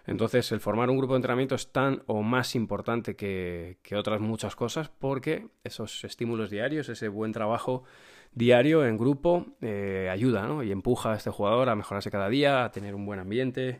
Entonces, 0.06 0.50
el 0.52 0.60
formar 0.60 0.88
un 0.88 0.96
grupo 0.96 1.12
de 1.12 1.18
entrenamiento 1.18 1.54
es 1.54 1.70
tan 1.72 2.02
o 2.06 2.22
más 2.22 2.54
importante 2.54 3.16
que, 3.16 3.76
otras 3.94 4.22
muchas 4.22 4.56
cosas 4.56 4.88
porque 4.88 5.48
esos 5.62 6.04
estímulos 6.04 6.48
diarios, 6.48 6.88
ese 6.88 7.08
buen 7.08 7.32
trabajo 7.32 7.84
diario 8.32 8.86
en 8.86 8.96
grupo, 8.96 9.44
eh, 9.60 10.08
ayuda 10.10 10.46
¿no? 10.46 10.62
y 10.62 10.72
empuja 10.72 11.12
a 11.12 11.16
este 11.16 11.28
jugador 11.28 11.68
a 11.68 11.76
mejorarse 11.76 12.10
cada 12.10 12.30
día, 12.30 12.64
a 12.64 12.70
tener 12.70 12.94
un 12.94 13.04
buen 13.04 13.20
ambiente 13.20 13.78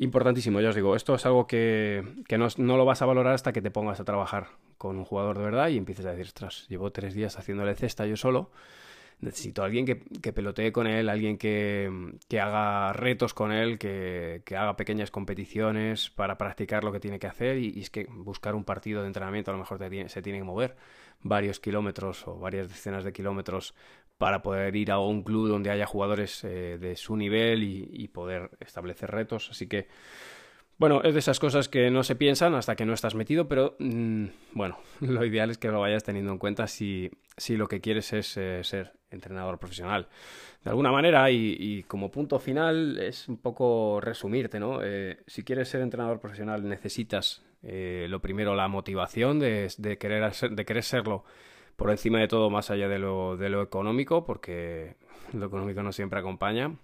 Importantísimo, 0.00 0.60
ya 0.60 0.68
os 0.68 0.76
digo, 0.76 0.94
esto 0.94 1.16
es 1.16 1.26
algo 1.26 1.48
que, 1.48 2.04
no, 2.30 2.76
lo 2.76 2.84
vas 2.84 3.02
a 3.02 3.06
valorar 3.06 3.34
hasta 3.34 3.52
que 3.52 3.60
te 3.60 3.72
pongas 3.72 3.98
a 3.98 4.04
trabajar 4.04 4.46
con 4.78 4.96
un 4.96 5.04
jugador 5.04 5.38
de 5.38 5.44
verdad 5.44 5.68
y 5.68 5.76
empieces 5.76 6.06
a 6.06 6.10
decir, 6.10 6.26
ostras, 6.26 6.66
llevo 6.68 6.90
tres 6.92 7.14
días 7.14 7.38
haciéndole 7.38 7.74
cesta 7.74 8.06
yo 8.06 8.16
solo, 8.16 8.50
necesito 9.20 9.62
a 9.62 9.66
alguien 9.66 9.84
que, 9.84 10.00
que 10.22 10.32
pelotee 10.32 10.72
con 10.72 10.86
él, 10.86 11.08
alguien 11.08 11.36
que, 11.38 11.90
haga 12.40 12.92
retos 12.92 13.34
con 13.34 13.52
él, 13.52 13.78
que, 13.78 14.42
haga 14.50 14.76
pequeñas 14.76 15.10
competiciones 15.10 16.10
para 16.10 16.38
practicar 16.38 16.84
lo 16.84 16.92
que 16.92 17.00
tiene 17.00 17.18
que 17.18 17.26
hacer 17.26 17.58
y, 17.58 17.80
es 17.80 17.90
que 17.90 18.06
buscar 18.08 18.54
un 18.54 18.64
partido 18.64 19.02
de 19.02 19.08
entrenamiento 19.08 19.50
a 19.50 19.54
lo 19.54 19.58
mejor 19.58 19.78
se 20.08 20.22
tiene 20.22 20.38
que 20.38 20.44
mover 20.44 20.76
varios 21.20 21.58
kilómetros 21.58 22.26
o 22.28 22.38
varias 22.38 22.68
decenas 22.68 23.04
de 23.04 23.12
kilómetros 23.12 23.74
para 24.18 24.42
poder 24.42 24.74
ir 24.74 24.90
a 24.90 24.98
un 24.98 25.22
club 25.22 25.48
donde 25.48 25.70
haya 25.70 25.86
jugadores 25.86 26.42
eh, 26.44 26.76
de 26.78 26.96
su 26.96 27.16
nivel 27.16 27.62
y, 27.62 28.08
poder 28.08 28.50
establecer 28.60 29.10
retos. 29.10 29.48
Así 29.50 29.68
que, 29.68 29.86
bueno, 30.78 31.02
es 31.02 31.12
de 31.12 31.20
esas 31.20 31.40
cosas 31.40 31.68
que 31.68 31.90
no 31.90 32.02
se 32.02 32.16
piensan 32.16 32.54
hasta 32.54 32.76
que 32.76 32.86
no 32.86 32.94
estás 32.94 33.14
metido, 33.14 33.48
pero 33.48 33.76
mm, 33.78 34.26
bueno, 34.52 34.78
lo 35.00 35.24
ideal 35.24 35.50
es 35.50 35.58
que 35.58 35.68
lo 35.68 35.80
vayas 35.80 36.04
teniendo 36.04 36.32
en 36.32 36.38
cuenta 36.38 36.66
si, 36.66 37.10
si 37.36 37.56
lo 37.56 37.68
que 37.68 37.80
quieres 37.80 38.12
es 38.12 38.36
eh, 38.36 38.62
ser 38.64 38.92
entrenador 39.10 39.58
profesional. 39.58 40.08
De 40.64 40.70
alguna 40.70 40.90
manera, 40.90 41.30
y, 41.30 41.84
como 41.84 42.10
punto 42.10 42.38
final, 42.38 42.98
es 42.98 43.28
un 43.28 43.38
poco 43.38 44.00
resumirte, 44.00 44.58
¿no? 44.58 44.80
Eh, 44.82 45.18
si 45.26 45.44
quieres 45.44 45.68
ser 45.68 45.80
entrenador 45.80 46.20
profesional 46.20 46.68
necesitas 46.68 47.42
lo 47.60 48.20
primero 48.20 48.54
la 48.54 48.68
motivación 48.68 49.40
de, 49.40 49.68
de, 49.78 49.98
querer, 49.98 50.32
de 50.32 50.64
querer 50.64 50.84
serlo 50.84 51.24
por 51.78 51.92
encima 51.92 52.18
de 52.18 52.26
todo, 52.26 52.50
más 52.50 52.70
allá 52.70 52.88
de 52.88 52.98
lo, 52.98 53.36
de 53.36 53.48
lo 53.48 53.62
económico, 53.62 54.24
porque 54.24 54.96
lo 55.32 55.46
económico 55.46 55.82
no 55.84 55.92
siempre 55.92 56.18
acompaña. 56.18 56.76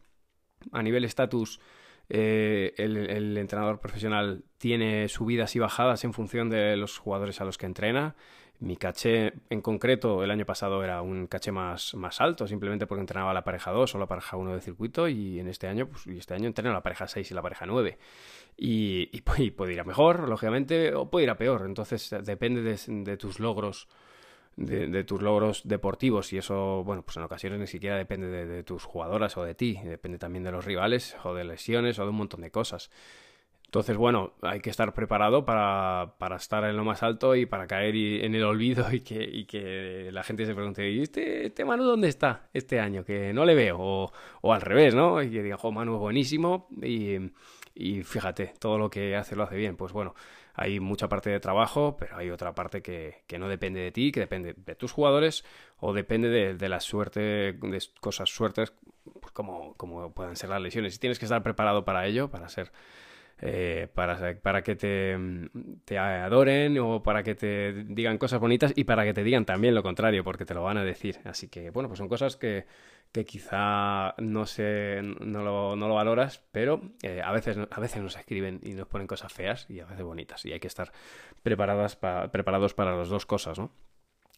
A 0.70 0.82
nivel 0.82 1.04
estatus, 1.04 1.60
eh, 2.08 2.74
el, 2.76 3.36
entrenador 3.36 3.80
profesional 3.80 4.44
tiene 4.58 5.08
subidas 5.08 5.56
y 5.56 5.58
bajadas 5.58 6.04
en 6.04 6.12
función 6.12 6.50
de 6.50 6.76
los 6.76 6.98
jugadores 6.98 7.40
a 7.40 7.44
los 7.44 7.58
que 7.58 7.66
entrena. 7.66 8.14
Mi 8.60 8.76
caché 8.76 9.34
en 9.50 9.60
concreto 9.60 10.22
el 10.22 10.30
año 10.30 10.46
pasado 10.46 10.84
era 10.84 11.02
un 11.02 11.26
caché 11.26 11.50
más, 11.50 11.94
más 11.94 12.20
alto, 12.20 12.46
simplemente 12.46 12.86
porque 12.86 13.00
entrenaba 13.00 13.34
la 13.34 13.42
pareja 13.42 13.72
2 13.72 13.94
o 13.94 13.98
la 13.98 14.06
pareja 14.06 14.36
1 14.36 14.54
de 14.54 14.60
circuito 14.60 15.08
y 15.08 15.40
en 15.40 15.48
este 15.48 15.66
año, 15.66 15.88
pues, 15.88 16.06
y 16.06 16.18
este 16.18 16.34
año 16.34 16.46
entreno 16.46 16.72
la 16.72 16.82
pareja 16.82 17.08
6 17.08 17.30
y 17.30 17.34
la 17.34 17.42
pareja 17.42 17.66
9. 17.66 17.98
Y, 18.56 19.10
y, 19.12 19.50
puede 19.50 19.72
ir 19.72 19.80
a 19.80 19.84
mejor, 19.84 20.28
lógicamente, 20.28 20.94
o 20.94 21.10
puede 21.10 21.24
ir 21.24 21.30
a 21.30 21.36
peor. 21.36 21.64
Entonces 21.66 22.14
depende 22.22 22.62
de, 22.62 22.78
de 22.86 23.16
tus 23.16 23.40
logros 23.40 23.88
de, 24.56 25.04
tus 25.04 25.22
logros 25.22 25.62
deportivos 25.64 26.32
y 26.32 26.38
eso, 26.38 26.84
bueno, 26.84 27.02
pues 27.02 27.16
en 27.16 27.22
ocasiones 27.24 27.58
ni 27.58 27.66
siquiera 27.66 27.96
depende 27.96 28.46
de, 28.46 28.62
tus 28.62 28.84
jugadoras 28.84 29.36
o 29.36 29.44
de 29.44 29.54
ti, 29.54 29.80
depende 29.84 30.18
también 30.18 30.44
de 30.44 30.52
los 30.52 30.64
rivales 30.64 31.16
o 31.24 31.34
de 31.34 31.44
lesiones 31.44 31.98
o 31.98 32.04
de 32.04 32.10
un 32.10 32.16
montón 32.16 32.40
de 32.40 32.50
cosas. 32.50 32.90
Entonces, 33.64 33.96
bueno, 33.96 34.34
hay 34.42 34.60
que 34.60 34.70
estar 34.70 34.94
preparado 34.94 35.44
para, 35.44 36.14
para 36.18 36.36
estar 36.36 36.62
en 36.64 36.76
lo 36.76 36.84
más 36.84 37.02
alto 37.02 37.34
y 37.34 37.44
para 37.44 37.66
caer 37.66 37.96
en 37.96 38.34
el 38.36 38.44
olvido 38.44 38.86
y 38.92 39.00
que, 39.00 40.10
la 40.12 40.22
gente 40.22 40.46
se 40.46 40.54
pregunte, 40.54 40.88
¿y 40.88 41.02
este, 41.02 41.46
este 41.46 41.64
Manu 41.64 41.82
dónde 41.82 42.08
está 42.08 42.48
este 42.52 42.78
año? 42.78 43.04
Que 43.04 43.32
no 43.32 43.44
le 43.44 43.56
veo, 43.56 43.78
o, 43.80 44.12
o 44.42 44.52
al 44.52 44.60
revés, 44.60 44.94
¿no? 44.94 45.20
Y 45.20 45.30
que 45.30 45.42
diga, 45.42 45.56
jo, 45.56 45.72
Manu 45.72 45.94
es 45.94 46.00
buenísimo 46.00 46.68
y, 46.80 47.16
y 47.74 48.04
fíjate, 48.04 48.54
todo 48.60 48.78
lo 48.78 48.88
que 48.88 49.16
hace 49.16 49.34
lo 49.34 49.42
hace 49.42 49.56
bien. 49.56 49.76
Pues 49.76 49.92
bueno, 49.92 50.14
hay 50.54 50.80
mucha 50.80 51.08
parte 51.08 51.30
de 51.30 51.40
trabajo, 51.40 51.96
pero 51.98 52.16
hay 52.16 52.30
otra 52.30 52.54
parte 52.54 52.80
que, 52.80 53.24
no 53.38 53.48
depende 53.48 53.80
de 53.80 53.90
ti, 53.90 54.12
que 54.12 54.20
depende 54.20 54.54
de 54.56 54.74
tus 54.76 54.92
jugadores 54.92 55.44
o 55.78 55.92
depende 55.92 56.28
de, 56.54 56.68
la 56.68 56.80
suerte, 56.80 57.20
de 57.20 57.82
cosas 58.00 58.30
suertes, 58.30 58.72
pues 59.20 59.32
como, 59.32 59.74
como 59.74 60.12
puedan 60.14 60.36
ser 60.36 60.50
las 60.50 60.62
lesiones. 60.62 60.94
Y 60.94 60.98
tienes 60.98 61.18
que 61.18 61.24
estar 61.24 61.42
preparado 61.42 61.84
para 61.84 62.06
ello, 62.06 62.30
para 62.30 62.48
ser 62.48 62.70
eh, 63.40 63.88
para, 63.92 64.40
para, 64.40 64.62
que 64.62 64.76
te, 64.76 65.18
te, 65.84 65.98
adoren 65.98 66.78
o 66.78 67.02
para 67.02 67.24
que 67.24 67.34
te 67.34 67.72
digan 67.84 68.16
cosas 68.16 68.38
bonitas 68.38 68.72
y 68.76 68.84
para 68.84 69.04
que 69.04 69.12
te 69.12 69.24
digan 69.24 69.44
también 69.44 69.74
lo 69.74 69.82
contrario, 69.82 70.22
porque 70.22 70.44
te 70.44 70.54
lo 70.54 70.62
van 70.62 70.78
a 70.78 70.84
decir. 70.84 71.18
Así 71.24 71.48
que, 71.48 71.70
bueno, 71.70 71.88
pues 71.88 71.98
son 71.98 72.08
cosas 72.08 72.36
que, 72.36 72.64
que 73.14 73.24
quizá 73.24 74.14
no, 74.18 74.44
se, 74.44 75.00
no, 75.02 75.42
lo, 75.42 75.76
no 75.76 75.88
lo 75.88 75.94
valoras, 75.94 76.42
pero 76.50 76.82
eh, 77.02 77.22
a, 77.24 77.30
veces, 77.32 77.56
a 77.70 77.80
veces 77.80 78.02
nos 78.02 78.16
escriben 78.16 78.60
y 78.62 78.74
nos 78.74 78.88
ponen 78.88 79.06
cosas 79.06 79.32
feas 79.32 79.66
y 79.70 79.78
a 79.78 79.86
veces 79.86 80.04
bonitas. 80.04 80.44
Y 80.44 80.52
hay 80.52 80.58
que 80.58 80.66
estar 80.66 80.92
preparadas 81.42 81.96
preparados 81.96 82.74
para 82.74 82.96
las 82.96 83.08
dos 83.08 83.24
cosas, 83.24 83.58
¿no? 83.58 83.70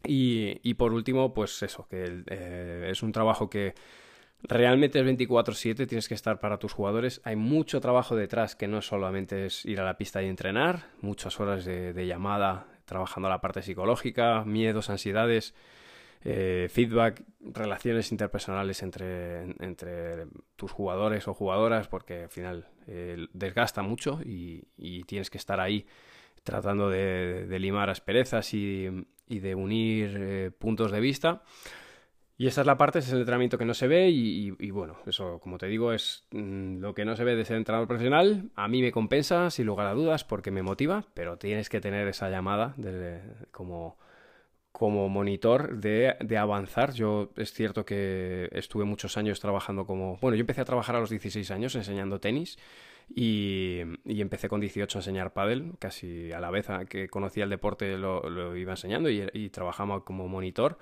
Y, 0.05 0.61
y 0.63 0.75
por 0.75 0.93
último, 0.93 1.33
pues 1.33 1.63
eso, 1.63 1.89
que 1.89 2.23
eh, 2.27 2.89
es 2.91 3.03
un 3.03 3.13
trabajo 3.13 3.49
que 3.49 3.75
Realmente 4.43 5.01
es 5.01 5.07
24/7, 5.07 5.89
tienes 5.89 6.09
que 6.09 6.15
estar 6.15 6.39
para 6.39 6.59
tus 6.59 6.73
jugadores. 6.73 7.21
Hay 7.25 7.37
mucho 7.37 7.81
trabajo 7.81 8.15
detrás 8.15 8.55
que 8.55 8.69
no 8.69 8.83
solamente 8.83 9.47
es 9.47 9.65
ir 9.65 9.81
a 9.81 9.85
la 9.85 9.97
pista 9.97 10.23
y 10.23 10.27
entrenar, 10.27 10.91
muchas 11.01 11.41
horas 11.41 11.65
de, 11.65 12.07
llamada 12.07 12.67
trabajando 12.85 13.29
la 13.29 13.41
parte 13.41 13.63
psicológica, 13.63 14.45
miedos, 14.45 14.91
ansiedades, 14.91 15.55
eh, 16.29 16.67
feedback, 16.69 17.23
relaciones 17.39 18.11
interpersonales 18.11 18.83
entre, 18.83 19.43
entre, 19.61 20.27
tus 20.57 20.73
jugadores 20.73 21.29
o 21.29 21.35
jugadoras, 21.35 21.87
porque 21.87 22.25
al 22.25 22.31
final 22.31 22.67
eh, 22.89 23.29
desgasta 23.33 23.83
mucho 23.83 24.19
y, 24.25 24.65
tienes 25.05 25.31
que 25.31 25.39
estar 25.39 25.61
ahí 25.61 25.87
tratando 26.43 26.91
de, 26.91 27.47
limar 27.61 27.91
asperezas 27.91 28.55
y, 28.55 28.89
y 29.29 29.39
de 29.39 29.55
unir 29.55 30.17
eh, 30.19 30.51
puntos 30.51 30.91
de 30.91 30.99
vista. 30.99 31.45
Y 32.37 32.49
esa 32.49 32.63
es 32.63 32.67
la 32.67 32.77
parte, 32.77 32.99
ese 32.99 33.09
es 33.11 33.15
el 33.15 33.21
entrenamiento 33.21 33.57
que 33.57 33.65
no 33.65 33.73
se 33.73 33.87
ve 33.87 34.11
y, 34.11 34.51
bueno, 34.73 34.97
eso 35.07 35.39
como 35.39 35.59
te 35.59 35.69
digo 35.69 35.93
es 35.93 36.27
mm, 36.33 36.81
lo 36.81 36.93
que 36.93 37.05
no 37.05 37.15
se 37.15 37.23
ve 37.23 37.37
de 37.37 37.45
ser 37.45 37.57
entrenador 37.57 37.87
profesional. 37.87 38.51
A 38.57 38.67
mí 38.67 38.83
me 38.83 38.91
compensa, 38.91 39.49
sin 39.51 39.67
lugar 39.67 39.87
a 39.87 39.95
dudas, 39.95 40.25
porque 40.25 40.51
me 40.51 40.65
motiva, 40.65 41.05
pero 41.15 41.39
tienes 41.39 41.69
que 41.69 41.81
tener 41.81 42.09
esa 42.09 42.29
llamada 42.31 42.75
de, 42.77 43.21
como, 43.53 43.97
como 44.77 45.09
monitor 45.09 45.79
de, 45.79 46.17
de, 46.21 46.37
avanzar. 46.37 46.93
Yo 46.93 47.31
es 47.37 47.55
cierto 47.55 47.87
que 47.87 48.51
estuve 48.53 48.85
muchos 48.85 49.17
años 49.17 49.41
trabajando 49.41 49.87
como... 49.87 50.19
Bueno, 50.19 50.37
yo 50.37 50.43
empecé 50.43 50.61
a 50.61 50.67
trabajar 50.67 50.97
a 50.97 51.01
los 51.01 51.09
16 51.09 51.51
años 51.51 51.75
enseñando 51.77 52.21
tenis 52.21 52.59
y, 53.09 53.81
y 54.05 54.21
empecé 54.21 54.51
con 54.51 54.61
18 54.61 54.99
a 54.99 55.01
enseñar 55.01 55.33
pádel, 55.33 55.73
casi 55.79 56.31
a 56.31 56.41
la 56.41 56.51
vez 56.51 56.67
que 56.91 57.09
conocía 57.09 57.45
el 57.45 57.51
deporte 57.51 57.97
lo, 57.97 58.29
lo 58.29 58.55
iba 58.55 58.73
enseñando 58.73 59.09
y, 59.09 59.27
y 59.33 59.49
trabajaba 59.49 60.05
como 60.05 60.29
monitor 60.29 60.77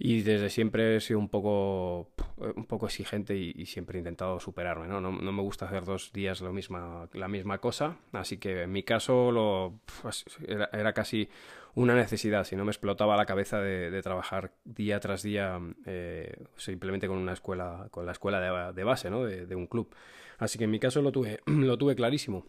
y 0.00 0.22
desde 0.22 0.48
siempre 0.48 0.96
he 0.96 1.00
sido 1.00 1.18
un 1.18 1.28
poco, 1.28 2.12
un 2.36 2.66
poco 2.66 2.86
exigente 2.86 3.36
y, 3.36 3.66
siempre 3.66 3.98
he 3.98 4.00
intentado 4.00 4.38
superarme, 4.38 4.86
¿no? 4.86 5.00
¿no? 5.00 5.10
me 5.10 5.42
gusta 5.42 5.66
hacer 5.66 5.84
dos 5.84 6.12
días 6.12 6.40
lo 6.40 6.52
misma, 6.52 7.08
la 7.12 7.26
misma 7.26 7.58
cosa, 7.58 7.96
así 8.12 8.38
que 8.38 8.62
en 8.62 8.70
mi 8.70 8.84
caso 8.84 9.32
lo, 9.32 9.80
era, 10.46 10.92
casi 10.92 11.28
una 11.74 11.96
necesidad, 11.96 12.44
si 12.44 12.54
no 12.54 12.64
me 12.64 12.70
explotaba 12.70 13.16
la 13.16 13.26
cabeza 13.26 13.60
de, 13.60 14.00
trabajar 14.02 14.52
día 14.64 15.00
tras 15.00 15.24
día 15.24 15.60
eh, 15.84 16.44
simplemente 16.56 17.08
con 17.08 17.18
una 17.18 17.32
escuela, 17.32 17.88
con 17.90 18.06
la 18.06 18.12
escuela 18.12 18.72
de, 18.72 18.84
base, 18.84 19.10
¿no? 19.10 19.24
De, 19.24 19.46
de, 19.46 19.54
un 19.56 19.66
club. 19.66 19.92
Así 20.38 20.58
que 20.58 20.64
en 20.64 20.70
mi 20.70 20.78
caso 20.78 21.02
lo 21.02 21.10
tuve, 21.10 21.40
lo 21.46 21.76
tuve 21.76 21.96
clarísimo. 21.96 22.46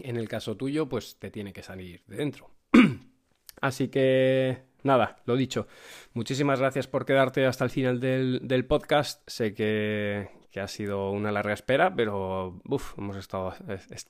En 0.00 0.16
el 0.16 0.28
caso 0.28 0.56
tuyo, 0.56 0.88
pues 0.88 1.18
te 1.18 1.30
tiene 1.30 1.52
que 1.52 1.62
salir 1.62 2.02
de 2.06 2.16
dentro. 2.16 2.50
Así 3.60 3.88
que 3.88 4.67
nada, 4.82 5.16
lo 5.26 5.36
dicho. 5.36 5.66
Muchísimas 6.14 6.60
gracias 6.60 6.86
por 6.86 7.04
quedarte 7.04 7.46
hasta 7.46 7.64
el 7.64 7.70
final 7.70 8.00
del, 8.00 8.64
podcast. 8.66 9.22
Sé 9.28 9.54
que, 9.54 10.28
que 10.50 10.60
ha 10.60 10.68
sido 10.68 11.10
una 11.10 11.30
larga 11.30 11.52
espera, 11.52 11.94
pero 11.94 12.60
uff, 12.68 12.96
hemos 12.98 13.16
estado, 13.16 13.54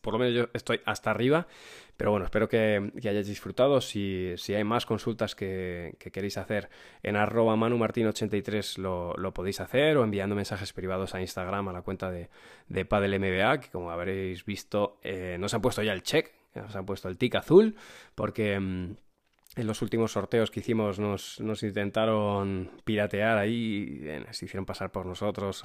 por 0.01 0.15
lo 0.15 0.19
menos 0.21 0.35
yo 0.35 0.49
estoy 0.55 0.81
hasta 0.85 1.11
arriba, 1.11 1.47
pero 1.97 2.13
bueno, 2.13 2.27
espero 2.27 2.49
que, 2.49 2.93
hayáis 2.97 3.27
disfrutado. 3.27 3.81
Si, 3.81 4.35
si, 4.37 4.55
hay 4.55 4.65
más 4.65 4.87
consultas 4.87 5.35
que, 5.35 5.97
queréis 5.99 6.39
hacer 6.39 6.69
en 7.03 7.17
arroba 7.17 7.57
manumartin83 7.57 8.79
lo, 8.79 9.15
lo, 9.17 9.35
podéis 9.35 9.61
hacer 9.61 9.97
o 9.97 10.05
enviando 10.05 10.37
mensajes 10.37 10.73
privados 10.73 11.15
a 11.15 11.21
Instagram 11.21 11.69
a 11.69 11.73
la 11.73 11.83
cuenta 11.83 12.11
de, 12.11 12.31
de 12.69 12.85
MBA, 12.85 13.61
que 13.61 13.71
como 13.71 13.91
habréis 13.91 14.45
visto 14.45 14.99
eh, 15.03 15.37
nos 15.41 15.55
ha 15.55 15.61
puesto 15.61 15.83
ya 15.83 15.93
el 15.93 16.03
check, 16.03 16.33
nos 16.55 16.77
ha 16.77 16.83
puesto 16.85 17.09
el 17.09 17.19
tic 17.19 17.35
azul, 17.35 17.75
porque... 18.15 18.97
En 19.59 19.67
los 19.67 19.83
últimos 19.83 20.13
sorteos 20.13 20.53
que 20.53 20.61
hicimos 20.61 21.01
nos, 21.01 21.41
intentaron 21.65 22.71
piratear 22.85 23.39
ahí, 23.39 24.01
se 24.31 24.45
hicieron 24.45 24.65
pasar 24.65 24.93
por 24.93 25.05
nosotros, 25.05 25.65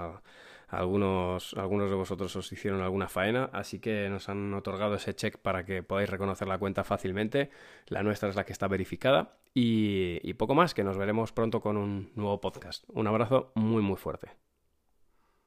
algunos, 0.68 1.54
algunos 1.54 1.92
de 1.92 1.96
vosotros 1.96 2.36
os 2.36 2.52
hicieron 2.52 2.82
alguna 2.82 3.08
faena, 3.08 3.52
así 3.54 3.78
que 3.78 4.10
nos 4.10 4.30
han 4.30 4.52
otorgado 4.56 4.96
ese 4.96 5.14
check 5.14 5.38
para 5.38 5.64
que 5.64 5.84
podáis 5.84 6.10
reconocer 6.10 6.48
la 6.48 6.58
cuenta 6.58 6.84
fácilmente. 6.84 7.52
La 7.86 8.02
nuestra 8.02 8.30
es 8.30 8.36
la 8.36 8.46
que 8.46 8.54
está 8.54 8.68
verificada 8.68 9.38
y 9.54 10.34
poco 10.34 10.56
más, 10.56 10.74
que 10.74 10.84
nos 10.84 10.98
veremos 10.98 11.32
pronto 11.32 11.62
con 11.62 11.78
un 11.78 12.12
nuevo 12.16 12.42
podcast. 12.42 12.86
Un 12.88 13.06
abrazo 13.06 13.52
muy 13.54 13.84
muy 13.84 13.98
fuerte. 13.98 14.32